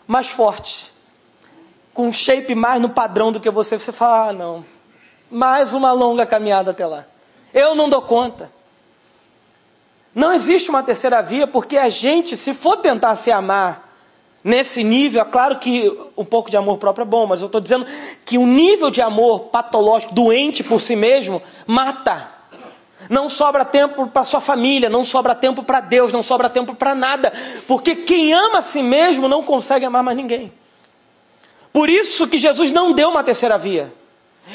mais 0.06 0.28
forte, 0.28 0.92
com 1.92 2.08
um 2.08 2.12
shape 2.12 2.54
mais 2.54 2.80
no 2.80 2.88
padrão 2.88 3.32
do 3.32 3.40
que 3.40 3.50
você. 3.50 3.78
Você 3.78 3.92
fala: 3.92 4.28
ah, 4.28 4.32
não, 4.32 4.64
mais 5.30 5.74
uma 5.74 5.92
longa 5.92 6.24
caminhada 6.24 6.70
até 6.70 6.86
lá. 6.86 7.04
Eu 7.52 7.74
não 7.74 7.88
dou 7.90 8.00
conta. 8.00 8.55
Não 10.16 10.32
existe 10.32 10.70
uma 10.70 10.82
terceira 10.82 11.20
via, 11.20 11.46
porque 11.46 11.76
a 11.76 11.90
gente, 11.90 12.38
se 12.38 12.54
for 12.54 12.78
tentar 12.78 13.14
se 13.16 13.30
amar 13.30 13.86
nesse 14.42 14.82
nível, 14.82 15.20
é 15.20 15.24
claro 15.26 15.58
que 15.58 15.94
um 16.16 16.24
pouco 16.24 16.50
de 16.50 16.56
amor 16.56 16.78
próprio 16.78 17.02
é 17.02 17.06
bom, 17.06 17.26
mas 17.26 17.42
eu 17.42 17.46
estou 17.48 17.60
dizendo 17.60 17.86
que 18.24 18.38
o 18.38 18.46
nível 18.46 18.90
de 18.90 19.02
amor 19.02 19.40
patológico, 19.50 20.14
doente 20.14 20.64
por 20.64 20.80
si 20.80 20.96
mesmo, 20.96 21.42
mata. 21.66 22.30
Não 23.10 23.28
sobra 23.28 23.62
tempo 23.62 24.06
para 24.06 24.24
sua 24.24 24.40
família, 24.40 24.88
não 24.88 25.04
sobra 25.04 25.34
tempo 25.34 25.62
para 25.62 25.82
Deus, 25.82 26.14
não 26.14 26.22
sobra 26.22 26.48
tempo 26.48 26.74
para 26.74 26.94
nada, 26.94 27.30
porque 27.68 27.94
quem 27.94 28.32
ama 28.32 28.60
a 28.60 28.62
si 28.62 28.82
mesmo 28.82 29.28
não 29.28 29.42
consegue 29.42 29.84
amar 29.84 30.02
mais 30.02 30.16
ninguém. 30.16 30.50
Por 31.74 31.90
isso 31.90 32.26
que 32.26 32.38
Jesus 32.38 32.72
não 32.72 32.94
deu 32.94 33.10
uma 33.10 33.22
terceira 33.22 33.58
via. 33.58 33.92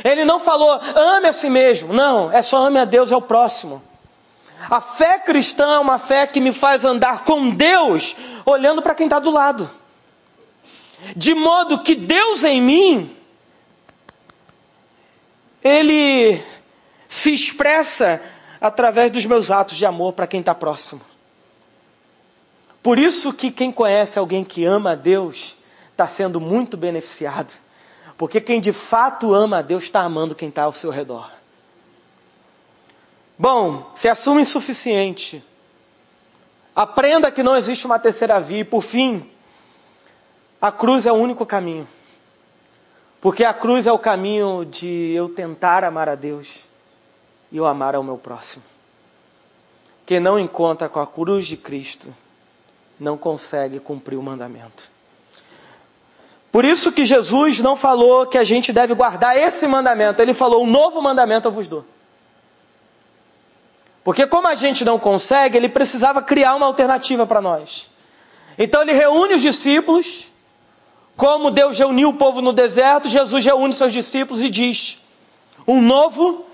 Ele 0.04 0.26
não 0.26 0.40
falou, 0.40 0.72
ame 0.96 1.28
a 1.28 1.34
si 1.34 1.52
mesmo. 1.52 1.94
Não, 1.94 2.32
é 2.32 2.42
só 2.42 2.66
ame 2.66 2.80
a 2.80 2.86
Deus 2.86 3.12
e 3.12 3.14
ao 3.14 3.22
próximo. 3.22 3.91
A 4.70 4.82
fé 4.82 5.20
cristã 5.20 5.76
é 5.76 5.80
uma 5.80 6.00
fé 6.00 6.28
que 6.28 6.40
me 6.40 6.52
faz 6.52 6.86
andar 6.86 7.24
com 7.24 7.50
Deus, 7.50 8.16
olhando 8.46 8.82
para 8.82 8.96
quem 8.96 9.08
está 9.08 9.20
do 9.20 9.32
lado 9.32 9.70
de 11.16 11.34
modo 11.34 11.82
que 11.82 11.96
Deus 11.96 12.44
em 12.44 12.62
mim, 12.62 13.16
Ele 15.64 16.42
se 17.08 17.34
expressa 17.34 18.22
através 18.60 19.12
dos 19.12 19.26
meus 19.26 19.52
atos 19.52 19.78
de 19.78 19.86
amor 19.86 20.14
para 20.14 20.28
quem 20.28 20.40
está 20.40 20.54
próximo. 20.54 21.02
Por 22.82 22.98
isso 22.98 23.34
que 23.34 23.52
quem 23.52 23.72
conhece 23.72 24.18
alguém 24.18 24.44
que 24.44 24.66
ama 24.66 24.92
a 24.92 24.96
Deus 24.96 25.56
está 25.92 26.08
sendo 26.08 26.40
muito 26.40 26.78
beneficiado. 26.78 27.54
Porque 28.18 28.42
quem 28.42 28.62
de 28.62 28.72
fato 28.72 29.34
ama 29.34 29.60
a 29.60 29.62
Deus 29.62 29.84
está 29.84 30.02
amando 30.02 30.36
quem 30.36 30.50
está 30.50 30.64
ao 30.64 30.74
seu 30.74 30.90
redor. 30.90 31.30
Bom, 33.42 33.92
se 33.96 34.08
assume 34.08 34.44
insuficiente. 34.44 35.44
Aprenda 36.76 37.32
que 37.32 37.42
não 37.42 37.58
existe 37.58 37.88
uma 37.88 37.98
terceira 37.98 38.40
via. 38.40 38.60
E 38.60 38.64
por 38.64 38.84
fim, 38.84 39.28
a 40.62 40.72
cruz 40.72 41.08
é 41.08 41.12
o 41.12 41.16
único 41.16 41.44
caminho. 41.44 41.88
Porque 43.20 43.44
a 43.44 43.52
cruz 43.52 43.88
é 43.88 43.92
o 43.92 43.98
caminho 43.98 44.64
de 44.64 45.12
eu 45.16 45.28
tentar 45.28 45.84
amar 45.84 46.08
a 46.08 46.14
Deus 46.14 46.66
e 47.52 47.58
eu 47.58 47.66
amar 47.66 47.96
ao 47.96 48.04
meu 48.04 48.16
próximo. 48.16 48.64
Quem 50.06 50.20
não 50.20 50.38
encontra 50.38 50.88
com 50.88 51.00
a 51.00 51.08
cruz 51.08 51.48
de 51.48 51.58
Cristo 51.58 52.14
não 53.00 53.18
consegue 53.18 53.80
cumprir 53.80 54.18
o 54.18 54.22
mandamento. 54.22 54.88
Por 56.52 56.64
isso 56.64 56.92
que 56.92 57.06
Jesus 57.06 57.60
não 57.60 57.76
falou 57.76 58.28
que 58.28 58.38
a 58.38 58.44
gente 58.44 58.72
deve 58.72 58.94
guardar 58.94 59.36
esse 59.36 59.66
mandamento, 59.66 60.22
ele 60.22 60.36
falou: 60.36 60.64
um 60.64 60.68
novo 60.68 61.02
mandamento 61.02 61.48
eu 61.48 61.52
vos 61.52 61.68
dou. 61.68 61.84
Porque, 64.04 64.26
como 64.26 64.48
a 64.48 64.56
gente 64.56 64.84
não 64.84 64.98
consegue, 64.98 65.58
ele 65.58 65.70
precisava 65.70 66.22
criar 66.22 66.56
uma 66.56 66.66
alternativa 66.66 67.26
para 67.26 67.42
nós. 67.42 67.90
Então, 68.58 68.82
ele 68.82 68.94
reúne 68.94 69.36
os 69.36 69.42
discípulos 69.42 70.32
como 71.22 71.52
Deus 71.52 71.78
reuniu 71.78 72.10
o 72.10 72.14
povo 72.16 72.42
no 72.42 72.52
deserto, 72.52 73.08
Jesus 73.08 73.46
reúne 73.46 73.74
seus 73.74 73.94
discípulos 73.94 74.42
e 74.42 74.50
diz: 74.50 75.00
Um 75.68 75.80
novo 75.80 76.48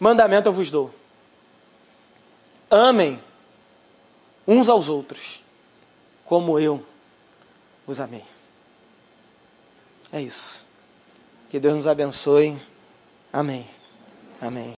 mandamento 0.00 0.48
eu 0.48 0.54
vos 0.54 0.70
dou. 0.70 0.90
Amem 2.70 3.20
uns 4.46 4.70
aos 4.70 4.88
outros, 4.88 5.42
como 6.24 6.58
eu 6.58 6.82
os 7.86 8.00
amei. 8.00 8.24
É 10.10 10.20
isso. 10.20 10.64
Que 11.50 11.60
Deus 11.60 11.76
nos 11.76 11.86
abençoe. 11.86 12.56
Amém. 13.30 13.66
Amém. 14.40 14.75